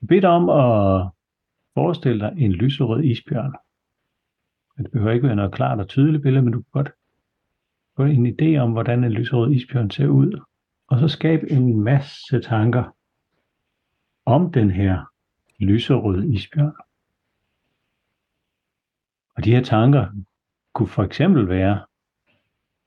Jeg 0.00 0.08
beder 0.08 0.20
dig 0.20 0.30
om 0.30 0.48
at 0.48 1.10
forestille 1.74 2.20
dig 2.20 2.34
en 2.38 2.52
lyserød 2.52 3.04
isbjørn. 3.04 3.54
Det 4.78 4.90
behøver 4.90 5.12
ikke 5.12 5.26
være 5.26 5.36
noget 5.36 5.54
klart 5.54 5.80
og 5.80 5.88
tydeligt 5.88 6.22
billede, 6.22 6.42
men 6.42 6.52
du 6.52 6.58
kan 6.58 6.70
godt 6.72 6.90
få 7.96 8.02
en 8.02 8.26
idé 8.26 8.58
om, 8.58 8.72
hvordan 8.72 9.04
en 9.04 9.12
lyserød 9.12 9.52
isbjørn 9.52 9.90
ser 9.90 10.08
ud. 10.08 10.40
Og 10.86 10.98
så 10.98 11.08
skabe 11.08 11.50
en 11.50 11.80
masse 11.80 12.40
tanker 12.40 12.96
om 14.24 14.52
den 14.52 14.70
her 14.70 15.04
lyserøde 15.58 16.34
isbjørn. 16.34 16.74
Og 19.36 19.44
de 19.44 19.52
her 19.52 19.62
tanker 19.62 20.06
kunne 20.74 20.88
for 20.88 21.02
eksempel 21.02 21.48
være, 21.48 21.86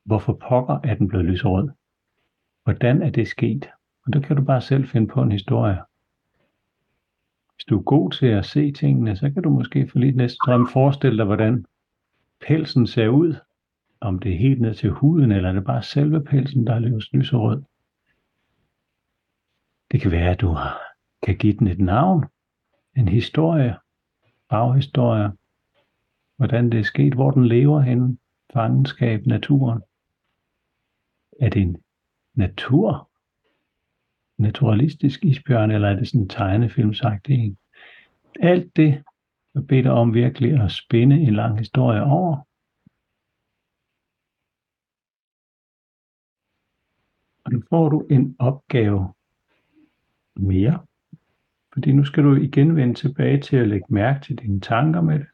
hvorfor 0.10 0.34
pokker 0.34 0.80
er 0.84 0.96
den 0.96 1.08
blevet 1.08 1.26
lyserød? 1.26 1.70
Hvordan 2.64 3.02
er 3.02 3.10
det 3.10 3.28
sket? 3.28 3.70
Og 4.06 4.14
der 4.14 4.20
kan 4.20 4.36
du 4.36 4.44
bare 4.44 4.62
selv 4.62 4.88
finde 4.88 5.08
på 5.08 5.22
en 5.22 5.32
historie. 5.32 5.78
Hvis 7.56 7.66
du 7.66 7.78
er 7.80 7.84
god 7.84 8.12
til 8.12 8.26
at 8.26 8.46
se 8.46 8.72
tingene, 8.72 9.16
så 9.16 9.30
kan 9.30 9.44
du 9.44 9.50
måske 9.50 9.90
for 9.92 10.00
lidt 10.00 10.16
næste 10.16 10.38
drøm 10.46 10.70
forestille 10.74 11.18
dig, 11.18 11.26
hvordan 11.26 11.66
pelsen 12.48 12.88
ser 12.88 13.08
ud. 13.08 13.36
Om 14.02 14.20
det 14.20 14.34
er 14.34 14.38
helt 14.38 14.62
ned 14.62 14.74
til 14.74 14.90
huden, 14.90 15.32
eller 15.32 15.50
er 15.50 15.54
det 15.54 15.66
bare 15.66 15.84
selve 15.84 16.24
pelsen, 16.24 16.68
der 16.68 16.74
er 16.74 16.80
lyserød. 17.14 17.64
Det 19.92 20.02
kan 20.02 20.12
være, 20.12 20.32
at 20.32 20.42
du 20.42 20.48
har 20.48 20.82
kan 21.24 21.38
give 21.38 21.54
den 21.54 21.68
et 21.68 21.80
navn, 21.80 22.26
en 22.98 23.08
historie, 23.08 23.78
baghistorie, 24.50 25.32
hvordan 26.38 26.70
det 26.70 26.80
er 26.80 26.84
sket, 26.84 27.14
hvor 27.14 27.32
den 27.32 27.46
lever 27.46 27.82
henne, 27.82 28.18
fangenskab, 28.54 29.26
naturen. 29.26 29.82
Er 31.40 31.50
det 31.50 31.62
en 31.62 31.78
natur, 32.34 33.10
naturalistisk 34.38 35.26
isbjørn, 35.26 35.72
eller 35.72 35.88
er 35.88 35.96
det 35.96 36.08
sådan 36.08 36.22
en 36.22 36.30
tegnefilmsagtig 36.30 37.36
en? 37.36 37.58
Alt 38.40 38.76
det, 38.76 39.04
jeg 39.56 39.68
beder 39.68 39.82
dig 39.82 39.92
om 39.92 40.14
virkelig 40.14 40.62
at 40.62 40.72
spænde 40.72 41.16
en 41.16 41.36
lang 41.36 41.60
historie 41.60 42.04
over. 42.04 42.38
Og 47.46 47.52
nu 47.52 47.62
får 47.70 47.90
du 47.90 48.08
en 48.10 48.36
opgave 48.40 49.14
mere. 50.36 50.86
fordi 51.74 51.92
nu 51.92 52.06
skal 52.06 52.24
du 52.24 52.36
igen 52.36 52.76
vende 52.76 52.94
tilbage 52.94 53.42
til 53.42 53.58
at 53.58 53.68
lægge 53.68 53.86
mærke 53.90 54.26
til 54.26 54.36
dine 54.36 54.62
tanker 54.62 55.02
med 55.02 55.20
det. 55.20 55.28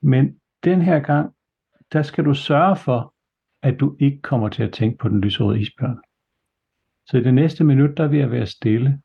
Men 0.00 0.40
den 0.64 0.82
her 0.82 1.00
gang, 1.00 1.34
der 1.92 2.02
skal 2.02 2.24
du 2.24 2.34
sørge 2.34 2.76
for, 2.76 3.13
at 3.64 3.80
du 3.80 3.96
ikke 4.00 4.22
kommer 4.22 4.48
til 4.48 4.62
at 4.62 4.72
tænke 4.72 4.98
på 4.98 5.08
den 5.08 5.20
lyserøde 5.20 5.60
isbjørn. 5.60 5.98
Så 7.06 7.16
i 7.18 7.22
det 7.22 7.34
næste 7.34 7.64
minut, 7.64 7.96
der 7.96 8.08
vil 8.08 8.18
jeg 8.18 8.30
være 8.30 8.46
stille. 8.46 9.00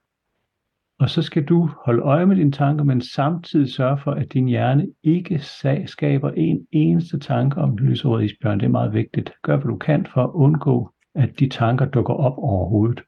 Og 0.99 1.09
så 1.09 1.21
skal 1.21 1.45
du 1.45 1.69
holde 1.85 2.01
øje 2.01 2.25
med 2.25 2.35
dine 2.35 2.51
tanker, 2.51 2.83
men 2.83 3.01
samtidig 3.01 3.69
sørge 3.69 3.97
for, 3.97 4.11
at 4.11 4.33
din 4.33 4.47
hjerne 4.47 4.87
ikke 5.03 5.39
skaber 5.85 6.31
en 6.31 6.67
eneste 6.71 7.19
tanke 7.19 7.61
om 7.61 7.77
den 7.77 7.87
lyserøde 7.87 8.25
isbjørn. 8.25 8.59
Det 8.59 8.65
er 8.65 8.69
meget 8.69 8.93
vigtigt. 8.93 9.31
Gør, 9.41 9.55
hvad 9.55 9.67
du 9.67 9.77
kan 9.77 10.05
for 10.05 10.23
at 10.23 10.31
undgå, 10.33 10.93
at 11.15 11.39
de 11.39 11.49
tanker 11.49 11.85
dukker 11.85 12.13
op 12.13 12.37
overhovedet. 12.37 13.03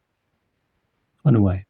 Og 1.23 1.33
nu 1.33 1.49
af. 1.49 1.63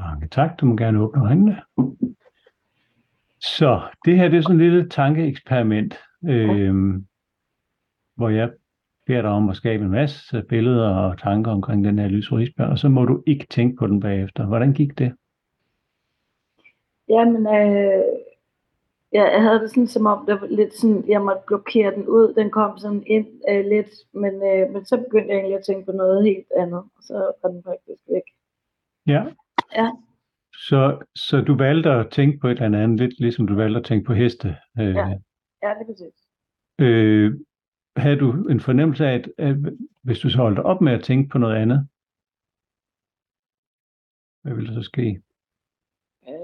Mange 0.00 0.28
tak, 0.28 0.60
du 0.60 0.66
må 0.66 0.76
gerne 0.76 1.00
åbne 1.00 1.22
øjnene. 1.22 1.62
Så 3.40 3.80
det 4.04 4.16
her 4.16 4.28
det 4.28 4.38
er 4.38 4.42
sådan 4.42 4.56
et 4.56 4.62
lille 4.62 4.88
tankeeksperiment, 4.88 5.98
øh, 6.28 6.74
hvor 8.16 8.28
jeg 8.28 8.50
beder 9.06 9.22
dig 9.22 9.30
om 9.30 9.48
at 9.48 9.56
skabe 9.56 9.84
en 9.84 9.90
masse 9.90 10.42
billeder 10.48 10.88
og 10.88 11.18
tanker 11.18 11.50
omkring 11.50 11.84
den 11.84 11.98
her 11.98 12.08
lysrisbjørn, 12.08 12.70
og 12.70 12.78
så 12.78 12.88
må 12.88 13.04
du 13.04 13.22
ikke 13.26 13.46
tænke 13.50 13.76
på 13.76 13.86
den 13.86 14.00
bagefter. 14.00 14.46
Hvordan 14.46 14.72
gik 14.72 14.98
det? 14.98 15.12
Jamen, 17.08 17.46
øh, 17.46 18.04
jeg 19.12 19.42
havde 19.42 19.60
det 19.60 19.70
sådan 19.70 19.86
som 19.86 20.06
om, 20.06 20.26
det 20.26 20.40
var 20.40 20.46
lidt 20.46 20.74
sådan, 20.74 21.04
jeg 21.08 21.22
måtte 21.22 21.42
blokere 21.46 21.94
den 21.94 22.06
ud. 22.06 22.34
Den 22.34 22.50
kom 22.50 22.78
sådan 22.78 23.02
ind 23.06 23.26
øh, 23.50 23.64
lidt, 23.64 23.90
men, 24.12 24.34
øh, 24.34 24.72
men 24.72 24.84
så 24.84 24.96
begyndte 24.96 25.28
jeg 25.28 25.36
egentlig 25.36 25.58
at 25.58 25.64
tænke 25.64 25.86
på 25.86 25.92
noget 25.92 26.24
helt 26.24 26.46
andet, 26.56 26.78
og 26.96 27.02
så 27.02 27.32
var 27.42 27.50
den 27.50 27.62
faktisk 27.62 28.02
væk. 28.08 28.22
Ja. 29.06 29.24
Ja. 29.76 29.90
Så, 30.54 31.04
så 31.14 31.40
du 31.40 31.56
valgte 31.56 31.90
at 31.90 32.10
tænke 32.10 32.38
på 32.38 32.48
et 32.48 32.62
eller 32.62 32.82
andet, 32.82 32.98
lidt 33.00 33.20
ligesom 33.20 33.46
du 33.46 33.54
valgte 33.54 33.78
at 33.78 33.84
tænke 33.84 34.04
på 34.06 34.12
heste. 34.12 34.48
Øh, 34.78 34.94
Ja. 34.94 35.06
Ja, 35.62 35.68
det 35.68 35.80
er 35.80 35.86
præcis. 35.86 36.28
øh, 36.78 37.32
havde 37.96 38.16
du 38.18 38.32
en 38.32 38.60
fornemmelse 38.60 39.06
af, 39.06 39.14
at, 39.14 39.30
at 39.38 39.56
hvis 40.02 40.18
du 40.18 40.30
så 40.30 40.38
holdt 40.38 40.58
op 40.58 40.80
med 40.80 40.92
at 40.92 41.02
tænke 41.04 41.28
på 41.28 41.38
noget 41.38 41.56
andet, 41.56 41.88
hvad 44.42 44.54
ville 44.54 44.74
der 44.74 44.82
så 44.82 44.82
ske? 44.82 45.22
Øh, 46.28 46.34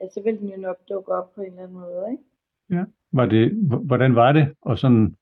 ja, 0.00 0.08
så 0.14 0.20
vil 0.24 0.38
den 0.38 0.48
jo 0.48 0.56
nok 0.56 0.76
dukke 0.88 1.12
op 1.12 1.34
på 1.34 1.40
en 1.40 1.46
eller 1.46 1.62
anden 1.62 1.78
måde, 1.80 2.06
ikke? 2.12 2.24
Var 3.12 3.26
det, 3.26 3.52
hvordan 3.86 4.14
var 4.14 4.32
det? 4.32 4.54
Og 4.60 4.78
sådan, 4.78 5.16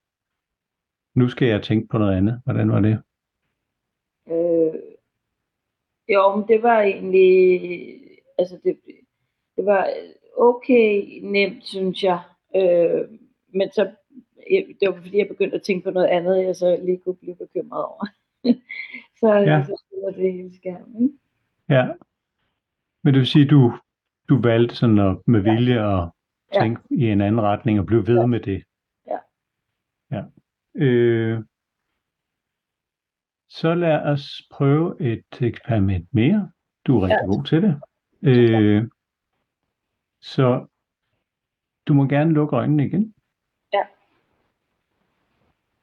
nu 1.14 1.28
skal 1.28 1.48
jeg 1.48 1.62
tænke 1.62 1.88
på 1.88 1.98
noget 1.98 2.16
andet. 2.16 2.40
Hvordan 2.44 2.70
var 2.70 2.80
det? 2.80 3.02
Øh, 4.28 4.74
jo, 6.14 6.36
men 6.36 6.48
det 6.48 6.62
var 6.62 6.80
egentlig, 6.82 8.00
altså 8.38 8.58
det, 8.64 8.78
det 9.56 9.66
var 9.66 9.88
okay 10.36 11.18
nemt, 11.22 11.66
synes 11.66 12.02
jeg. 12.04 12.20
Øh, 12.56 13.08
men 13.54 13.70
så, 13.72 13.90
det 14.80 14.88
var 14.88 15.00
fordi, 15.02 15.18
jeg 15.18 15.28
begyndte 15.28 15.56
at 15.56 15.62
tænke 15.62 15.84
på 15.84 15.90
noget 15.90 16.06
andet, 16.06 16.44
jeg 16.44 16.56
så 16.56 16.78
lige 16.82 16.98
kunne 16.98 17.16
blive 17.16 17.36
bekymret 17.36 17.84
over. 17.84 18.06
så, 19.20 19.26
Ja. 19.34 19.38
ja. 19.40 19.64
så 19.64 19.82
spiller 19.86 20.22
det 20.22 20.32
hele 20.32 20.56
skærmen, 20.56 21.02
ikke? 21.02 21.14
Ja. 21.68 21.88
Men 23.04 23.14
det 23.14 23.18
vil 23.20 23.26
sige, 23.26 23.46
du, 23.48 23.72
du 24.28 24.40
valgte 24.42 24.76
sådan 24.76 24.98
at, 24.98 25.16
med 25.26 25.42
Ja. 25.44 25.54
vilje 25.54 25.98
at 26.02 26.08
Ja. 26.54 26.60
tænke 26.60 26.80
i 26.90 27.04
en 27.06 27.20
anden 27.20 27.40
retning 27.40 27.80
og 27.80 27.86
blive 27.86 28.06
ved 28.06 28.18
Ja. 28.20 28.26
med 28.26 28.40
det. 28.40 28.62
Ja. 29.06 29.18
Ja. 30.12 30.22
Øh, 30.74 31.40
så 33.52 33.74
lad 33.74 34.02
os 34.12 34.42
prøve 34.50 35.00
et 35.00 35.24
eksperiment 35.40 36.14
mere. 36.14 36.50
Du 36.86 36.96
er 36.98 37.02
rigtig 37.02 37.18
Ja. 37.22 37.26
god 37.26 37.44
til 37.44 37.62
det. 37.62 37.80
Øh, 38.22 38.88
så 40.20 40.66
du 41.88 41.94
må 41.94 42.06
gerne 42.08 42.32
lukke 42.32 42.56
øjnene 42.56 42.86
igen. 42.86 43.14
Ja. 43.72 43.82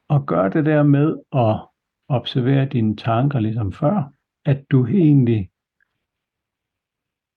Og 0.08 0.26
gør 0.26 0.48
det 0.48 0.66
der 0.66 0.82
med 0.82 1.16
at 1.32 1.68
observere 2.08 2.66
dine 2.66 2.96
tanker 2.96 3.40
ligesom 3.40 3.72
før, 3.72 4.12
at 4.44 4.64
du 4.70 4.86
egentlig 4.86 5.50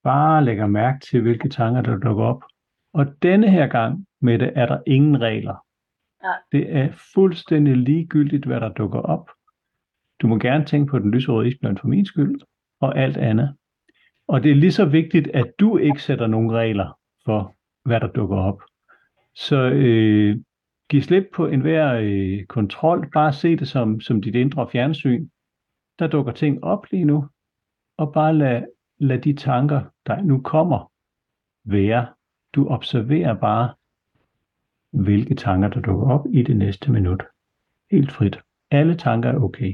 bare 0.04 0.46
lægger 0.46 0.68
mærke 0.68 1.00
til, 1.00 1.22
hvilke 1.22 1.50
tanker 1.50 1.82
der 1.82 1.98
dukker 1.98 2.24
op. 2.24 2.44
Og 2.94 3.06
denne 3.24 3.50
her 3.50 3.68
gang 3.68 4.06
med 4.22 4.40
det 4.40 4.52
er 4.56 4.66
der 4.66 4.84
ingen 4.88 5.22
regler. 5.22 5.66
Nej. 6.24 6.38
Det 6.52 6.76
er 6.76 6.92
fuldstændig 7.14 7.78
ligegyldigt, 7.78 8.46
hvad 8.46 8.60
der 8.62 8.70
dukker 8.74 9.00
op. 9.00 9.30
Du 10.22 10.28
må 10.28 10.38
gerne 10.38 10.66
tænke 10.66 10.92
på 10.92 11.00
den 11.00 11.12
lyserøde 11.12 11.48
isbjørn 11.48 11.78
for 11.78 11.88
min 11.88 12.06
skyld, 12.06 12.42
og 12.80 12.98
alt 12.98 13.18
andet. 13.18 13.56
Og 14.28 14.44
det 14.44 14.52
er 14.52 14.56
lige 14.56 14.72
så 14.72 14.86
vigtigt, 14.86 15.28
at 15.28 15.54
du 15.60 15.78
ikke 15.78 16.04
sætter 16.04 16.28
nogen 16.28 16.52
regler 16.52 16.98
for, 17.26 17.56
hvad 17.86 18.00
der 18.00 18.08
dukker 18.08 18.38
op. 18.38 18.62
Så 19.36 19.70
øh, 19.70 20.38
giv 20.90 21.02
slip 21.02 21.24
på 21.34 21.48
enhver 21.48 21.94
øh, 21.94 22.46
kontrol. 22.46 23.10
Bare 23.14 23.34
se 23.34 23.56
det 23.56 23.68
som, 23.68 24.02
som 24.02 24.22
dit 24.22 24.36
indre 24.36 24.70
fjernsyn. 24.72 25.30
Der 26.00 26.08
dukker 26.08 26.32
ting 26.32 26.64
op 26.64 26.86
lige 26.92 27.06
nu. 27.06 27.28
Og 27.98 28.14
bare 28.14 28.38
lad, 28.38 28.64
lad 29.00 29.20
de 29.20 29.34
tanker, 29.34 29.82
der 30.08 30.22
nu 30.22 30.42
kommer, 30.42 30.92
være. 31.66 32.08
Du 32.56 32.68
observerer 32.68 33.34
bare, 33.34 33.74
hvilke 35.04 35.36
tanker, 35.36 35.68
der 35.68 35.82
dukker 35.82 36.08
op 36.08 36.26
i 36.34 36.44
det 36.44 36.58
næste 36.58 36.92
minut. 36.92 37.24
Helt 37.92 38.12
frit. 38.12 38.40
Alle 38.72 38.96
tanker 38.96 39.30
er 39.30 39.40
okay. 39.40 39.74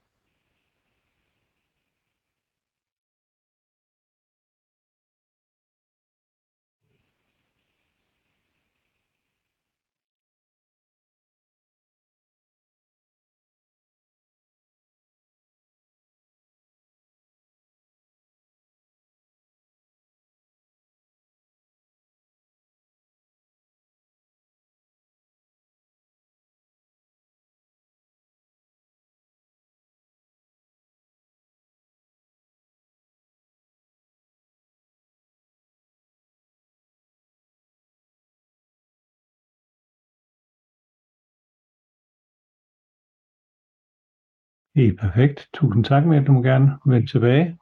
Helt 44.75 44.99
perfekt. 44.99 45.49
Tusind 45.53 45.83
tak, 45.85 46.05
med, 46.05 46.25
du 46.25 46.31
må 46.31 46.41
gerne 46.41 46.71
vende 46.85 47.11
tilbage. 47.11 47.57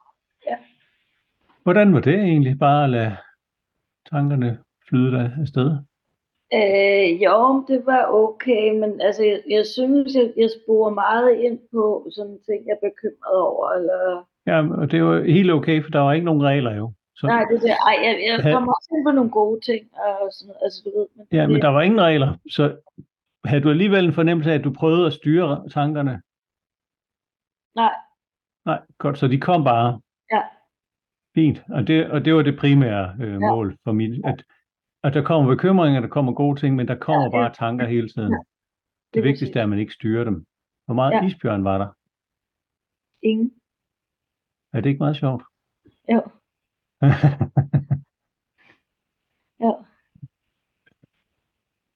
Ja. 0.46 0.56
Hvordan 1.62 1.94
var 1.94 2.00
det 2.00 2.14
egentlig, 2.14 2.58
bare 2.58 2.84
at 2.84 2.90
lade 2.90 3.16
tankerne 4.10 4.58
flyde 4.88 5.12
dig 5.12 5.32
afsted? 5.40 5.70
Øh, 6.54 7.22
jo, 7.24 7.64
det 7.68 7.82
var 7.86 8.02
okay, 8.22 8.64
men 8.80 9.00
altså, 9.00 9.24
jeg, 9.24 9.40
jeg 9.50 9.66
synes, 9.66 10.14
jeg, 10.14 10.32
jeg 10.36 10.50
sporer 10.56 10.90
meget 10.94 11.32
ind 11.46 11.58
på 11.72 12.08
sådan 12.10 12.38
ting, 12.46 12.66
jeg 12.66 12.76
er 12.82 12.88
bekymret 12.88 13.38
over, 13.50 13.70
eller... 13.78 14.26
Ja, 14.46 14.58
og 14.80 14.90
det 14.90 15.04
var 15.04 15.22
helt 15.22 15.50
okay, 15.50 15.82
for 15.82 15.90
der 15.90 16.00
var 16.00 16.12
ikke 16.12 16.26
nogen 16.26 16.42
regler 16.42 16.76
jo. 16.76 16.92
Så, 17.16 17.26
Nej, 17.26 17.44
det 17.50 17.62
der, 17.62 17.76
ej, 17.88 17.96
jeg, 18.06 18.14
jeg 18.30 18.52
kommer 18.52 18.72
også 18.72 18.88
ind 18.94 19.06
på 19.06 19.12
nogle 19.12 19.30
gode 19.30 19.60
ting, 19.60 19.82
og 19.94 20.28
sådan, 20.32 20.54
altså 20.62 20.82
du 20.84 20.98
ved. 20.98 21.06
Men 21.16 21.26
ja, 21.32 21.46
men 21.46 21.54
det, 21.54 21.62
der 21.62 21.68
var 21.68 21.82
ingen 21.82 22.00
regler, 22.00 22.30
så 22.50 22.76
havde 23.44 23.62
du 23.62 23.70
alligevel 23.70 24.04
en 24.04 24.12
fornemmelse 24.12 24.50
af, 24.52 24.58
at 24.58 24.64
du 24.64 24.72
prøvede 24.72 25.06
at 25.06 25.12
styre 25.12 25.68
tankerne? 25.68 26.20
Nej, 27.74 27.94
Nej, 28.64 28.82
godt, 28.98 29.18
så 29.18 29.28
de 29.28 29.40
kom 29.40 29.64
bare. 29.64 30.00
Ja. 30.32 30.42
Fint, 31.34 31.62
og 31.68 31.86
det, 31.86 32.10
og 32.10 32.24
det 32.24 32.34
var 32.34 32.42
det 32.42 32.58
primære 32.58 33.16
øh, 33.20 33.32
Ja. 33.32 33.38
mål 33.38 33.78
for 33.84 33.92
mit, 33.92 34.24
at, 34.26 34.44
at 35.04 35.14
der 35.14 35.22
kommer 35.24 35.54
bekymringer, 35.54 36.00
der 36.00 36.08
kommer 36.08 36.32
gode 36.32 36.60
ting, 36.60 36.76
men 36.76 36.88
der 36.88 36.98
kommer 36.98 37.22
Ja, 37.32 37.38
ja. 37.38 37.44
bare 37.44 37.54
tanker 37.54 37.86
hele 37.86 38.08
tiden. 38.08 38.32
Ja, 38.32 38.38
Det 38.38 39.22
lige 39.22 39.22
vigtigste 39.22 39.58
er, 39.58 39.62
at 39.62 39.68
man 39.68 39.78
ikke 39.78 39.92
styrer 39.92 40.24
dem. 40.24 40.46
Hvor 40.84 40.94
meget 40.94 41.12
Ja. 41.12 41.26
isbjørn 41.26 41.64
var 41.64 41.78
der? 41.78 41.88
ingen. 43.22 43.52
Er 44.72 44.80
det 44.80 44.88
ikke 44.88 44.98
meget 44.98 45.16
sjovt? 45.16 45.42
Jo, 46.12 46.20
jo. 49.64 49.84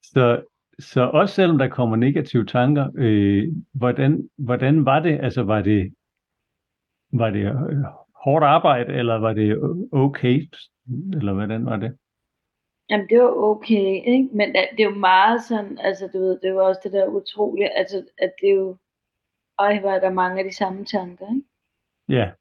så, 0.03 0.45
så 0.79 1.01
også 1.01 1.35
selvom 1.35 1.57
der 1.57 1.67
kommer 1.67 1.95
negative 1.95 2.45
tanker, 2.45 2.91
øh, 2.95 3.43
hvordan, 3.73 4.29
hvordan 4.37 4.85
var 4.85 4.99
det? 4.99 5.19
Altså 5.23 5.43
var 5.43 5.61
det, 5.61 5.93
var 7.13 7.29
det 7.29 7.45
øh, 7.45 7.83
hårdt 8.23 8.45
arbejde, 8.45 8.93
eller 8.93 9.15
var 9.15 9.33
det 9.33 9.57
okay? 9.91 10.49
Eller 11.13 11.33
hvordan 11.33 11.65
var 11.65 11.75
det? 11.77 11.97
Jamen, 12.89 13.07
det 13.09 13.19
var 13.19 13.31
okay, 13.31 14.01
ikke? 14.05 14.29
Men 14.33 14.49
det, 14.53 14.79
er 14.79 14.83
jo 14.83 14.95
meget 14.95 15.43
sådan, 15.43 15.77
altså 15.81 16.09
du 16.13 16.19
ved, 16.19 16.39
det 16.39 16.49
jo 16.49 16.65
også 16.65 16.81
det 16.83 16.93
der 16.93 17.07
utrolige, 17.07 17.77
altså 17.77 18.05
at 18.17 18.33
det 18.41 18.49
er 18.49 18.55
jo, 18.55 18.77
øj, 19.59 19.73
er 19.75 19.99
der 19.99 20.09
mange 20.09 20.39
af 20.39 20.45
de 20.45 20.55
samme 20.55 20.85
tanker, 20.85 21.25
ikke? 21.35 21.47
Ja, 22.09 22.31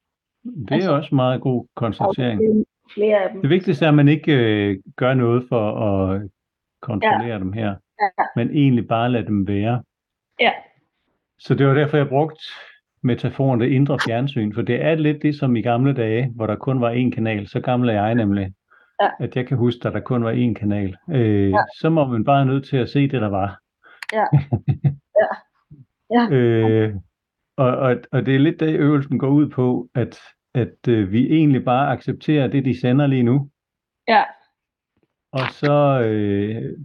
det 0.45 0.71
er 0.71 0.75
Altså- 0.75 0.93
også 0.93 1.15
meget 1.15 1.41
god 1.41 1.67
konstatering. 1.75 2.41
det 2.41 2.49
er 2.61 2.65
flere 2.95 3.25
af 3.25 3.31
dem. 3.33 3.41
Det 3.41 3.51
vigtigste 3.51 3.85
er, 3.85 3.89
at 3.89 3.95
man 3.95 4.09
ikke 4.09 4.33
øh, 4.33 4.79
gør 4.97 5.15
noget 5.15 5.47
for 5.49 5.65
at 5.87 6.31
kontrollere 6.83 7.33
ja. 7.33 7.39
dem 7.39 7.53
her, 7.53 7.75
Ja. 8.19 8.25
men 8.37 8.51
egentlig 8.51 8.89
bare 8.89 9.11
lade 9.11 9.27
dem 9.27 9.47
være. 9.49 9.83
Ja, 10.41 10.51
Så 11.39 11.55
det 11.55 11.67
var 11.67 11.75
derfor, 11.75 11.97
jeg 11.97 12.09
brugte 12.09 12.43
metaforen 13.03 13.61
det 13.61 13.69
indre 13.69 13.99
fjernsyn, 14.07 14.53
for 14.55 14.63
det 14.63 14.83
er 14.83 14.95
lidt 14.95 15.23
det 15.23 15.39
som 15.39 15.57
i 15.57 15.63
gamle 15.63 15.95
dage, 15.95 16.33
hvor 16.35 16.47
der 16.47 16.57
kun 16.57 16.81
var 16.81 16.93
én 16.95 17.11
kanal. 17.11 17.49
Så 17.49 17.61
gammel 17.61 17.89
er 17.89 17.93
jeg 17.93 18.15
nemlig, 18.15 18.53
Ja. 19.03 19.09
at 19.21 19.37
jeg 19.37 19.47
kan 19.47 19.57
huske, 19.57 19.89
at 19.89 19.95
der 19.95 20.01
kun 20.01 20.25
var 20.25 20.33
én 20.33 20.55
kanal. 20.55 20.97
Øh, 21.11 21.51
Ja. 21.51 21.59
Så 21.81 21.91
må 21.91 22.07
man 22.07 22.25
bare 22.25 22.47
nødt 22.47 22.67
til 22.67 22.77
at 22.77 22.89
se 22.89 23.01
det, 23.09 23.21
der 23.23 23.29
var. 23.29 23.59
Ja. 24.13 24.25
Ja. 25.21 25.29
Ja. 26.11 26.31
øh, 26.37 26.95
og, 27.57 27.67
og, 27.77 27.97
og 28.13 28.27
det 28.27 28.35
er 28.35 28.39
lidt 28.39 28.61
det, 28.61 28.75
øvelsen 28.77 29.19
går 29.19 29.29
ud 29.29 29.49
på, 29.49 29.89
at, 29.95 30.21
at 30.55 30.89
øh, 30.89 31.13
vi 31.13 31.27
egentlig 31.35 31.65
bare 31.65 31.93
accepterer 31.93 32.47
det, 32.47 32.65
de 32.65 32.81
sender 32.81 33.07
lige 33.07 33.23
nu, 33.23 33.51
ja, 34.09 34.23
og 35.33 35.41
så 35.51 36.01
øh, 36.05 36.79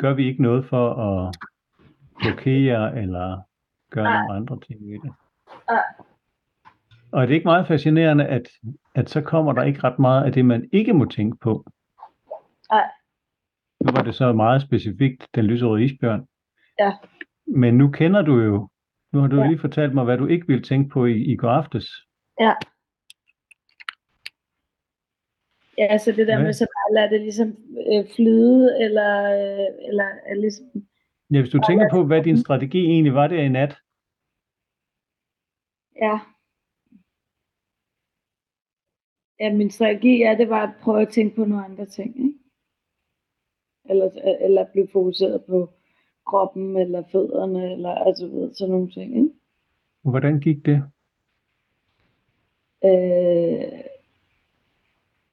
gør 0.00 0.14
vi 0.14 0.26
ikke 0.26 0.42
noget 0.42 0.64
for 0.64 0.84
at 0.94 1.34
blokere 2.20 2.98
eller 3.02 3.42
gøre 3.90 4.04
Nej. 4.04 4.22
nogle 4.22 4.34
andre 4.34 4.60
ting 4.66 4.80
ved 4.80 4.98
det. 5.04 5.12
Nej. 5.68 5.82
Og 7.12 7.22
det 7.22 7.30
er 7.30 7.34
ikke 7.34 7.48
meget 7.48 7.66
fascinerende, 7.66 8.26
at, 8.26 8.48
at 8.94 9.10
så 9.10 9.20
kommer 9.20 9.52
der 9.52 9.62
ikke 9.62 9.84
ret 9.84 9.98
meget 9.98 10.24
af 10.24 10.32
det, 10.32 10.44
man 10.44 10.68
ikke 10.72 10.92
må 10.92 11.04
tænke 11.04 11.36
på. 11.40 11.64
Nej. 12.70 12.90
Nu 13.80 13.92
var 13.92 14.02
det 14.02 14.14
så 14.14 14.32
meget 14.32 14.62
specifikt, 14.62 15.28
den 15.34 15.44
lyserøde 15.44 15.84
isbjørn. 15.84 16.26
Ja. 16.78 16.92
Men 17.46 17.78
nu 17.78 17.90
kender 17.90 18.22
du 18.22 18.40
jo, 18.40 18.68
nu 19.12 19.20
har 19.20 19.28
du 19.28 19.36
ja. 19.36 19.46
lige 19.46 19.58
fortalt 19.58 19.94
mig, 19.94 20.04
hvad 20.04 20.18
du 20.18 20.26
ikke 20.26 20.46
ville 20.46 20.62
tænke 20.62 20.88
på 20.90 21.06
i, 21.06 21.32
i 21.32 21.36
går 21.36 21.50
aftes. 21.50 21.86
ja. 22.40 22.52
Ja, 25.80 25.98
så 25.98 26.12
det 26.12 26.26
der 26.28 26.38
Ja. 26.38 26.42
med 26.44 26.52
så 26.52 26.66
bare 26.76 26.94
lade 26.94 27.10
det 27.14 27.20
ligesom 27.20 27.48
øh, 27.92 28.04
flyde, 28.16 28.84
eller, 28.84 29.10
øh, 29.24 29.88
eller 29.88 30.08
øh, 30.30 30.36
ligesom, 30.36 30.66
Ja, 31.32 31.40
hvis 31.40 31.50
du 31.52 31.60
tænker 31.68 31.88
på, 31.90 32.04
hvad 32.04 32.22
din 32.24 32.38
strategi 32.38 32.78
egentlig 32.84 33.14
var 33.14 33.26
der 33.26 33.40
i 33.42 33.48
nat, 33.48 33.76
ja. 35.96 36.18
Ja, 39.40 39.52
min 39.54 39.70
strategi 39.70 40.22
er, 40.22 40.36
det 40.36 40.48
var 40.48 40.62
at 40.62 40.74
prøve 40.82 41.02
at 41.02 41.08
tænke 41.08 41.36
på 41.36 41.44
nogle 41.44 41.64
andre 41.64 41.86
ting, 41.86 42.16
ikke? 42.18 42.38
Eller, 43.90 44.10
eller 44.40 44.66
blive 44.72 44.88
fokuseret 44.92 45.44
på 45.44 45.70
kroppen, 46.26 46.76
eller 46.76 47.02
fødderne, 47.12 47.72
eller 47.72 47.90
altså, 47.90 48.26
ved, 48.26 48.54
sådan 48.54 48.72
nogle 48.72 48.90
ting, 48.90 49.16
ikke? 49.16 49.30
hvordan 50.02 50.40
gik 50.40 50.66
det? 50.66 50.82
Øh, 52.84 53.80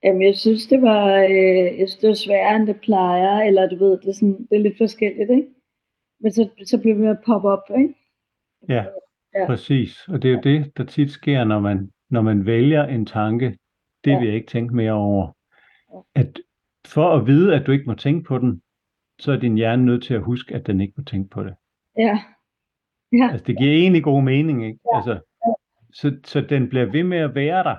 jamen, 0.07 0.21
jeg 0.21 0.35
synes, 0.35 0.67
det 0.67 0.81
var, 0.81 1.15
øh, 1.23 1.79
jeg 1.79 1.89
synes, 1.89 1.95
det 1.95 2.07
var 2.07 2.13
sværere, 2.15 2.55
end 2.55 2.67
det 2.67 2.79
plejer, 2.81 3.39
eller 3.47 3.69
du 3.69 3.75
ved, 3.75 3.91
det 3.97 4.07
er, 4.09 4.13
sådan, 4.13 4.47
det 4.49 4.55
er 4.57 4.59
lidt 4.63 4.77
forskelligt, 4.77 5.29
ikke? 5.31 5.47
Men 6.19 6.31
så, 6.31 6.49
så 6.65 6.77
bliver 6.81 6.95
det 7.13 7.19
poppe 7.25 7.47
op, 7.49 7.63
ikke? 7.77 7.93
Ja, 8.69 8.85
Ja. 9.35 9.45
præcis. 9.45 10.07
Og 10.07 10.21
det 10.21 10.27
er 10.31 10.33
jo 10.35 10.41
det, 10.43 10.77
der 10.77 10.83
tit 10.83 11.11
sker, 11.11 11.43
når 11.43 11.59
man, 11.59 11.91
når 12.09 12.21
man 12.21 12.45
vælger 12.45 12.83
en 12.83 13.05
tanke. 13.05 13.57
Det 14.03 14.11
Ja. 14.11 14.19
vil 14.19 14.27
jeg 14.27 14.35
ikke 14.35 14.47
tænke 14.47 14.75
mere 14.75 14.91
over. 14.93 15.31
At 16.15 16.39
for 16.87 17.09
at 17.17 17.27
vide, 17.27 17.55
at 17.55 17.67
du 17.67 17.71
ikke 17.71 17.85
må 17.85 17.93
tænke 17.93 18.27
på 18.27 18.37
den, 18.37 18.61
så 19.19 19.31
er 19.31 19.37
din 19.37 19.55
hjerne 19.55 19.85
nødt 19.85 20.03
til 20.03 20.13
at 20.13 20.21
huske, 20.21 20.55
at 20.55 20.67
den 20.67 20.81
ikke 20.81 20.93
må 20.97 21.03
tænke 21.03 21.29
på 21.29 21.43
det. 21.43 21.55
Ja. 21.97 22.19
Ja, 23.13 23.29
Altså, 23.31 23.45
det 23.47 23.57
giver 23.57 23.71
egentlig 23.71 24.03
god 24.03 24.21
mening, 24.23 24.65
ikke? 24.65 24.79
Ja. 24.93 24.97
Altså, 24.97 25.19
så, 25.93 26.17
så 26.25 26.41
den 26.41 26.69
bliver 26.69 26.85
ved 26.85 27.03
med 27.03 27.17
at 27.17 27.35
være 27.35 27.63
der. 27.63 27.75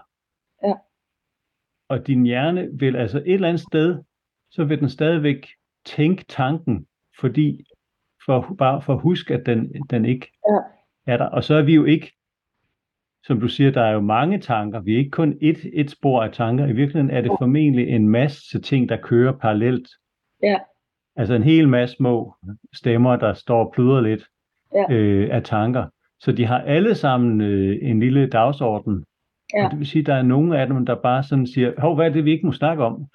Og 1.88 2.06
din 2.06 2.24
hjerne 2.24 2.68
vil 2.72 2.96
altså 2.96 3.18
et 3.18 3.34
eller 3.34 3.48
andet 3.48 3.62
sted, 3.62 3.98
så 4.50 4.64
vil 4.64 4.80
den 4.80 4.88
stadigvæk 4.88 5.46
tænke 5.84 6.24
tanken, 6.28 6.86
fordi 7.20 7.64
for, 8.26 8.54
bare 8.58 8.82
for 8.82 8.94
at 8.94 9.00
huske, 9.00 9.34
at 9.34 9.46
den, 9.46 9.72
den 9.90 10.04
ikke 10.04 10.32
Ja. 10.48 11.12
er 11.12 11.16
der. 11.16 11.24
Og 11.24 11.44
så 11.44 11.54
er 11.54 11.62
vi 11.62 11.74
jo 11.74 11.84
ikke, 11.84 12.12
som 13.24 13.40
du 13.40 13.48
siger, 13.48 13.70
der 13.70 13.82
er 13.82 13.92
jo 13.92 14.00
mange 14.00 14.38
tanker. 14.40 14.80
Vi 14.80 14.94
er 14.94 14.98
ikke 14.98 15.10
kun 15.10 15.38
et, 15.40 15.58
et 15.72 15.90
spor 15.90 16.22
af 16.22 16.32
tanker. 16.32 16.66
I 16.66 16.72
virkeligheden 16.72 17.10
er 17.10 17.20
det 17.20 17.30
formentlig 17.38 17.88
en 17.88 18.08
masse 18.08 18.60
ting, 18.60 18.88
der 18.88 18.96
kører 18.96 19.32
parallelt. 19.32 19.88
Ja. 20.42 20.58
Altså 21.16 21.34
en 21.34 21.42
hel 21.42 21.68
masse 21.68 21.96
små 21.96 22.34
stemmer, 22.72 23.16
der 23.16 23.34
står 23.34 23.64
og 23.64 23.72
pludrer 23.72 24.00
lidt 24.00 24.24
Ja. 24.74 24.94
øh, 24.94 25.28
af 25.34 25.42
tanker. 25.42 25.86
Så 26.20 26.32
de 26.32 26.44
har 26.46 26.58
alle 26.60 26.94
sammen 26.94 27.40
øh, 27.40 27.78
en 27.82 28.00
lille 28.00 28.26
dagsorden. 28.28 29.04
Ja. 29.54 29.64
Og 29.64 29.70
det 29.70 29.78
vil 29.78 29.86
sige, 29.86 30.00
at 30.00 30.06
der 30.06 30.14
er 30.14 30.22
nogle 30.22 30.60
af 30.60 30.66
dem, 30.66 30.86
der 30.86 31.02
bare 31.02 31.22
sådan 31.22 31.46
siger, 31.46 31.80
hov, 31.80 31.94
hvad 31.94 32.06
er 32.06 32.12
det, 32.12 32.24
vi 32.24 32.30
ikke 32.32 32.46
må 32.46 32.52
snakke 32.52 32.84
om? 32.84 33.06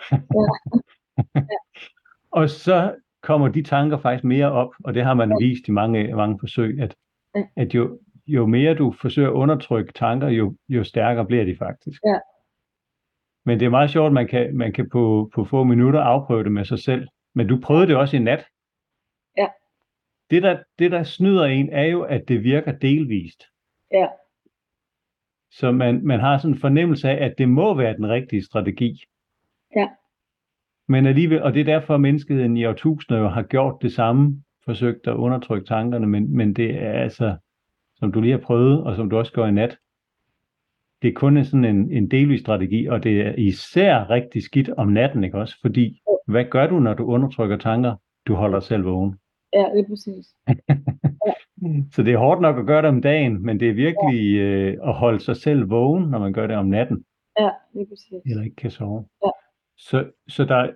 og 2.39 2.49
så 2.49 2.95
kommer 3.21 3.47
de 3.47 3.63
tanker 3.63 3.97
faktisk 3.97 4.23
mere 4.23 4.51
op, 4.51 4.69
og 4.83 4.93
det 4.93 5.03
har 5.03 5.13
man 5.13 5.37
vist 5.41 5.67
i 5.67 5.71
mange, 5.71 6.15
mange 6.15 6.39
forsøg, 6.39 6.79
at, 6.81 6.95
Ja. 7.35 7.43
at 7.55 7.75
jo, 7.75 7.99
jo 8.27 8.45
mere 8.45 8.73
du 8.73 8.91
forsøger 9.01 9.29
at 9.29 9.33
undertrykke 9.33 9.93
tanker, 9.93 10.27
jo, 10.27 10.55
jo 10.69 10.83
stærkere 10.83 11.25
bliver 11.25 11.43
de 11.43 11.55
faktisk. 11.57 12.01
Ja. 12.05 12.19
Men 13.45 13.59
det 13.59 13.65
er 13.65 13.69
meget 13.69 13.89
sjovt, 13.89 14.07
at 14.07 14.13
man 14.13 14.27
kan, 14.27 14.57
man 14.57 14.73
kan 14.73 14.89
på, 14.89 15.31
på 15.35 15.45
få 15.45 15.63
minutter 15.63 15.99
afprøve 16.01 16.43
det 16.43 16.51
med 16.51 16.65
sig 16.65 16.79
selv. 16.79 17.07
Men 17.35 17.47
du 17.47 17.59
prøvede 17.63 17.87
det 17.87 17.95
også 17.95 18.15
i 18.15 18.19
nat. 18.19 18.45
Ja. 19.37 19.47
Det 20.29 20.43
der, 20.43 20.63
det, 20.79 20.91
der 20.91 21.03
snyder 21.03 21.45
en, 21.45 21.69
er 21.69 21.83
jo, 21.85 22.01
at 22.01 22.27
det 22.27 22.43
virker 22.43 22.71
delvist. 22.71 23.43
Ja. 23.91 24.07
Så 25.59 25.71
man, 25.71 26.05
man 26.05 26.19
har 26.19 26.37
sådan 26.37 26.53
en 26.53 26.59
fornemmelse 26.59 27.09
af, 27.09 27.25
at 27.25 27.33
det 27.37 27.49
må 27.49 27.73
være 27.73 27.97
den 27.97 28.09
rigtige 28.09 28.43
strategi. 28.43 29.03
Ja. 29.75 29.87
Men 30.87 31.05
alligevel, 31.05 31.43
og 31.43 31.53
det 31.53 31.59
er 31.59 31.79
derfor, 31.79 31.93
at 31.93 32.01
menneskeheden 32.01 32.57
i 32.57 32.65
årtusinder 32.65 33.21
jo 33.21 33.27
har 33.27 33.43
gjort 33.43 33.81
det 33.81 33.93
samme, 33.93 34.43
forsøgt 34.65 35.07
at 35.07 35.15
undertrykke 35.15 35.67
tankerne, 35.67 36.07
men, 36.07 36.35
men 36.35 36.53
det 36.53 36.83
er 36.83 36.91
altså, 36.91 37.35
som 37.95 38.11
du 38.11 38.21
lige 38.21 38.31
har 38.31 38.39
prøvet, 38.39 38.83
og 38.83 38.95
som 38.95 39.09
du 39.09 39.17
også 39.17 39.31
gør 39.31 39.45
i 39.45 39.51
nat, 39.51 39.77
det 41.01 41.07
er 41.07 41.13
kun 41.13 41.45
sådan 41.45 41.65
en, 41.65 41.91
en 41.91 42.11
delvis 42.11 42.41
strategi, 42.41 42.85
og 42.85 43.03
det 43.03 43.21
er 43.21 43.35
især 43.35 44.09
rigtig 44.09 44.43
skidt 44.43 44.69
om 44.69 44.87
natten, 44.87 45.23
ikke 45.23 45.37
også? 45.37 45.55
Fordi, 45.61 46.01
hvad 46.27 46.45
gør 46.45 46.67
du, 46.67 46.79
når 46.79 46.93
du 46.93 47.05
undertrykker 47.05 47.57
tanker? 47.57 47.95
Du 48.27 48.35
holder 48.35 48.59
selv 48.59 48.85
vågen. 48.85 49.15
ja, 49.53 49.59
det 49.59 49.79
er 49.79 49.87
præcis. 49.89 50.27
Så 51.91 52.04
det 52.04 52.13
er 52.13 52.17
hårdt 52.17 52.41
nok 52.41 52.58
at 52.58 52.65
gøre 52.65 52.82
det 52.82 52.89
om 52.89 53.02
dagen, 53.02 53.45
men 53.45 53.60
det 53.60 53.69
er 53.69 53.73
virkelig 53.73 54.36
øh, 54.36 54.78
at 54.84 54.93
holde 54.93 55.19
sig 55.19 55.38
selv 55.38 55.69
vågen, 55.69 56.10
når 56.10 56.19
man 56.19 56.34
gør 56.34 56.47
det 56.47 56.56
om 56.56 56.65
natten, 56.65 57.06
Ja, 57.39 57.49
det 57.73 57.82
er 57.82 57.86
præcis. 57.86 58.21
eller 58.26 58.43
ikke 58.43 58.56
kan 58.56 58.71
sove. 58.71 59.06
Ja. 59.26 59.30
Så, 59.78 60.12
så 60.28 60.45
der, 60.45 60.71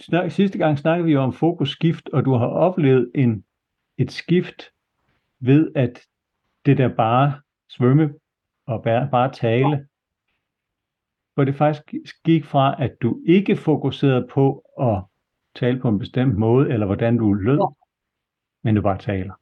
snak, 0.00 0.30
sidste 0.30 0.58
gang 0.58 0.78
snakkede 0.78 1.06
vi 1.06 1.12
jo 1.12 1.20
om 1.20 1.32
fokusskift, 1.32 2.08
og 2.08 2.24
du 2.24 2.32
har 2.32 2.46
oplevet 2.46 3.10
en, 3.14 3.44
et 3.98 4.12
skift 4.12 4.62
ved, 5.40 5.72
at 5.74 6.00
det 6.66 6.78
der 6.78 6.88
bare 6.88 7.40
svømme 7.68 8.14
og 8.66 8.82
bare, 8.82 9.08
bare 9.10 9.32
tale, 9.32 9.86
hvor 11.34 11.44
det 11.44 11.54
faktisk 11.54 12.22
gik 12.24 12.44
fra, 12.44 12.82
at 12.82 12.96
du 13.02 13.20
ikke 13.26 13.56
fokuserede 13.56 14.26
på 14.30 14.64
at 14.80 15.02
tale 15.54 15.80
på 15.80 15.88
en 15.88 15.98
bestemt 15.98 16.38
måde, 16.38 16.70
eller 16.70 16.86
hvordan 16.86 17.16
du 17.16 17.32
lød, 17.32 17.58
ja. 17.58 17.66
men 18.64 18.74
du 18.74 18.82
bare 18.82 18.98
taler. 18.98 19.34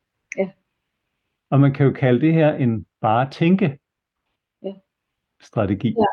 Og 1.56 1.60
man 1.60 1.72
kan 1.72 1.86
jo 1.86 1.92
kalde 1.92 2.20
det 2.20 2.34
her 2.34 2.54
en 2.54 2.86
bare 3.00 3.30
tænke 3.30 3.78
strategi. 5.40 5.88
Ja. 5.88 6.04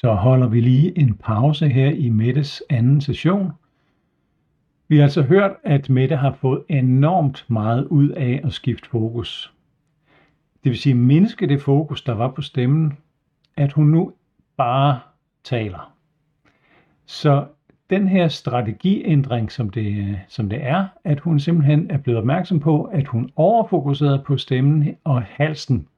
Så 0.00 0.14
holder 0.14 0.48
vi 0.48 0.60
lige 0.60 0.98
en 0.98 1.16
pause 1.16 1.68
her 1.68 1.90
i 1.90 2.08
Mettes 2.08 2.62
anden 2.70 3.00
session. 3.00 3.52
Vi 4.88 4.96
har 4.96 5.02
altså 5.02 5.22
hørt, 5.22 5.56
at 5.64 5.90
Mette 5.90 6.16
har 6.16 6.32
fået 6.32 6.64
enormt 6.68 7.46
meget 7.50 7.84
ud 7.84 8.08
af 8.08 8.40
at 8.44 8.52
skifte 8.52 8.88
fokus. 8.88 9.54
Det 10.64 10.70
vil 10.70 10.78
sige 10.78 10.94
mindske 10.94 11.46
det 11.46 11.62
fokus, 11.62 12.02
der 12.02 12.12
var 12.12 12.30
på 12.30 12.42
stemmen, 12.42 12.98
at 13.56 13.72
hun 13.72 13.86
nu 13.86 14.12
bare 14.56 15.00
taler. 15.42 15.96
Så 17.06 17.46
den 17.90 18.08
her 18.08 18.28
strategiændring, 18.28 19.52
som 19.52 19.70
det, 19.70 20.18
som 20.28 20.48
det 20.48 20.58
er, 20.62 20.86
at 21.04 21.20
hun 21.20 21.40
simpelthen 21.40 21.90
er 21.90 21.98
blevet 21.98 22.18
opmærksom 22.18 22.60
på, 22.60 22.82
at 22.82 23.06
hun 23.06 23.30
overfokuserede 23.36 24.22
på 24.26 24.36
stemmen 24.36 24.96
og 25.04 25.22
halsen 25.22 25.88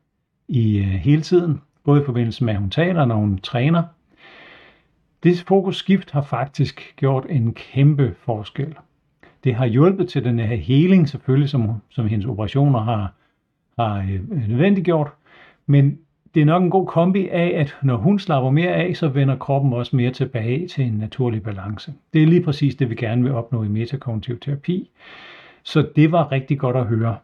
i 0.49 0.79
øh, 0.79 0.85
hele 0.85 1.23
tiden, 1.23 1.61
både 1.85 2.01
i 2.01 2.05
forbindelse 2.05 2.45
med, 2.45 2.55
at 2.55 2.61
hun 2.61 2.71
taler, 2.71 3.05
når 3.05 3.17
hun 3.17 3.39
træner. 3.39 3.83
Det 5.23 5.45
fokusskift 5.49 6.11
har 6.11 6.23
faktisk 6.23 6.95
gjort 6.97 7.27
en 7.29 7.55
kæmpe 7.55 8.15
forskel. 8.19 8.75
Det 9.45 9.55
har 9.55 9.67
hjulpet 9.67 10.09
til 10.09 10.25
den 10.25 10.39
her 10.39 10.57
healing, 10.57 11.09
selvfølgelig, 11.09 11.49
som, 11.49 11.83
som 11.91 12.07
hendes 12.07 12.27
operationer 12.27 12.81
har, 12.81 13.13
har 13.79 13.99
øh, 13.99 14.49
nødvendiggjort, 14.49 15.11
men 15.67 15.99
det 16.37 16.43
er 16.43 16.47
nok 16.47 16.63
en 16.63 16.71
god 16.71 16.87
kombi 16.87 17.29
af, 17.29 17.53
at 17.61 17.77
når 17.83 17.97
hun 17.97 18.19
slapper 18.19 18.51
mere 18.51 18.75
af, 18.75 18.97
så 18.97 19.09
vender 19.09 19.37
kroppen 19.37 19.73
også 19.73 19.97
mere 19.97 20.11
tilbage 20.11 20.69
til 20.69 20.85
en 20.85 20.93
naturlig 20.93 21.43
balance. 21.43 21.95
Det 22.13 22.23
er 22.23 22.27
lige 22.27 22.43
præcis 22.43 22.75
det, 22.75 22.91
vi 22.91 22.95
gerne 22.95 23.23
vil 23.23 23.33
opnå 23.33 23.63
i 23.63 23.69
metakognitiv 23.69 24.41
terapi. 24.41 24.91
Så 25.63 25.89
det 25.97 26.13
var 26.13 26.33
rigtig 26.33 26.59
godt 26.59 26.77
at 26.77 26.87
høre. 26.87 27.17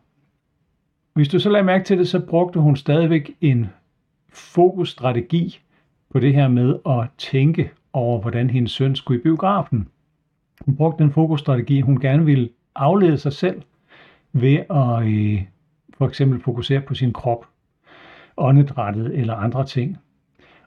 Hvis 1.14 1.28
du 1.28 1.38
så 1.38 1.50
lader 1.50 1.64
mærke 1.64 1.84
til 1.84 1.98
det, 1.98 2.08
så 2.08 2.20
brugte 2.20 2.60
hun 2.60 2.76
stadigvæk 2.76 3.30
en 3.40 3.66
fokusstrategi 4.28 5.60
på 6.10 6.20
det 6.20 6.34
her 6.34 6.48
med 6.48 6.78
at 6.86 7.08
tænke 7.18 7.70
over, 7.92 8.20
hvordan 8.20 8.50
hendes 8.50 8.72
søn 8.72 8.96
skulle 8.96 9.20
i 9.20 9.22
biografen. 9.22 9.88
Hun 10.64 10.76
brugte 10.76 11.02
den 11.02 11.12
fokusstrategi, 11.12 11.80
hun 11.80 12.00
gerne 12.00 12.24
ville 12.24 12.48
aflede 12.74 13.18
sig 13.18 13.32
selv 13.32 13.62
ved 14.32 14.58
at 14.70 15.06
øh, 15.06 15.42
for 15.98 16.08
eksempel 16.08 16.40
fokusere 16.40 16.80
på 16.80 16.94
sin 16.94 17.12
krop 17.12 17.51
åndedrættet 18.36 19.18
eller 19.18 19.34
andre 19.34 19.66
ting. 19.66 19.98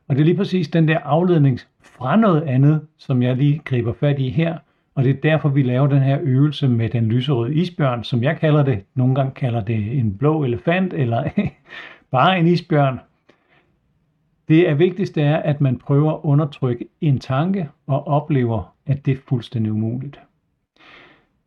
Og 0.08 0.15
det 0.15 0.21
er 0.21 0.25
lige 0.25 0.38
præcis 0.38 0.67
den 0.67 0.88
der 0.88 0.99
afledning 0.99 1.60
fra 1.82 2.15
noget 2.15 2.41
andet, 2.41 2.82
som 2.97 3.21
jeg 3.21 3.38
lige 3.38 3.62
griber 3.65 3.93
fat 3.93 4.19
i 4.19 4.30
her, 4.30 4.58
og 4.95 5.04
det 5.04 5.10
er 5.10 5.21
derfor, 5.21 5.49
vi 5.49 5.63
laver 5.63 5.88
den 5.88 6.01
her 6.01 6.19
øvelse 6.21 6.67
med 6.67 6.89
den 6.89 7.06
lyserøde 7.06 7.56
isbjørn, 7.56 8.04
som 8.04 8.23
jeg 8.23 8.38
kalder 8.38 8.63
det. 8.63 8.84
Nogle 8.95 9.15
gange 9.15 9.32
kalder 9.32 9.62
det 9.62 9.99
en 9.99 10.17
blå 10.17 10.43
elefant, 10.43 10.93
eller 10.93 11.30
bare 12.12 12.39
en 12.39 12.47
isbjørn. 12.47 12.99
Det 14.47 14.69
er 14.69 14.73
vigtigste 14.73 15.21
er, 15.21 15.38
at 15.38 15.62
man 15.62 15.78
prøver 15.78 16.13
at 16.13 16.19
undertrykke 16.23 16.86
en 17.01 17.19
tanke 17.19 17.69
og 17.88 18.08
oplever, 18.08 18.73
at 18.86 19.06
det 19.06 19.12
er 19.12 19.21
fuldstændig 19.28 19.71
umuligt. 19.71 20.19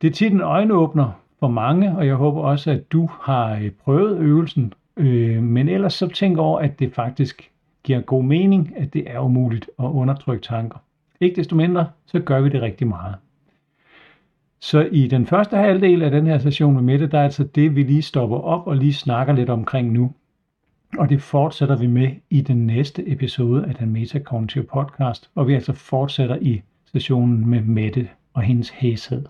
Det 0.03 0.09
er 0.09 0.13
tit 0.13 0.33
en 0.33 0.41
øjenåbner 0.41 1.21
for 1.41 1.49
mange, 1.49 1.97
og 1.97 2.07
jeg 2.07 2.15
håber 2.15 2.41
også, 2.43 2.71
at 2.71 2.93
du 2.93 3.11
har 3.21 3.55
øh, 3.55 3.71
prøvet 3.71 4.19
øvelsen 4.19 4.73
Øh, 4.99 5.43
men 5.43 5.69
ellers 5.69 5.95
så 5.95 6.09
tænk 6.09 6.39
over, 6.39 6.59
at 6.61 6.79
det 6.79 6.93
faktisk 6.95 7.51
giver 7.83 8.01
god 8.01 8.25
mening, 8.25 8.73
at 8.77 8.93
det 8.93 9.11
er 9.11 9.19
umuligt 9.19 9.71
at 9.79 9.85
undertrykke 9.85 10.43
tanker. 10.43 10.79
Ikke 11.21 11.37
desto 11.37 11.57
mindre, 11.57 11.87
så 12.07 12.21
gør 12.21 12.41
vi 12.41 12.49
det 12.49 12.63
rigtig 12.63 12.87
meget. 12.87 13.15
Så 14.61 14.89
i 14.93 15.07
den 15.07 15.27
første 15.27 15.57
halvdel 15.57 16.03
af 16.03 16.11
den 16.11 16.27
her 16.27 16.39
session 16.39 16.75
med 16.75 16.83
Mette, 16.83 17.07
der 17.07 17.19
er 17.19 17.25
altså 17.25 17.45
det, 17.45 17.77
vi 17.77 17.83
lige 17.83 18.03
stopper 18.03 18.37
op 18.37 18.67
og 18.67 18.77
lige 18.77 18.95
snakker 18.95 19.33
lidt 19.33 19.51
omkring 19.51 19.93
nu. 19.93 20.13
Og 20.99 21.09
det 21.09 21.23
fortsætter 21.23 21.77
vi 21.77 21.87
med 21.87 22.11
i 22.31 22.41
den 22.41 22.67
næste 22.67 23.09
episode 23.13 23.65
af 23.65 23.75
den 23.75 23.91
Metacognitive 23.91 24.65
podcast, 24.65 25.31
hvor 25.35 25.45
vi 25.45 25.55
altså 25.55 25.73
fortsætter 25.73 26.37
i 26.41 26.63
sessionen 26.93 27.47
med 27.47 27.61
Mette 27.61 28.09
og 28.35 28.43
hendes 28.43 28.71
hæshed. 28.71 29.25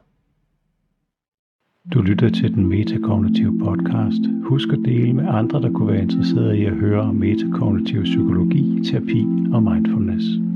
Du 1.94 2.02
lytter 2.02 2.28
til 2.28 2.54
den 2.54 2.66
metakognitive 2.66 3.58
podcast. 3.58 4.20
Husk 4.42 4.68
at 4.72 4.78
dele 4.84 5.12
med 5.12 5.24
andre, 5.28 5.62
der 5.62 5.72
kunne 5.72 5.92
være 5.92 6.02
interesserede 6.02 6.58
i 6.58 6.64
at 6.64 6.72
høre 6.72 7.00
om 7.00 7.14
metakognitiv 7.14 8.02
psykologi, 8.02 8.80
terapi 8.84 9.26
og 9.52 9.62
mindfulness. 9.62 10.47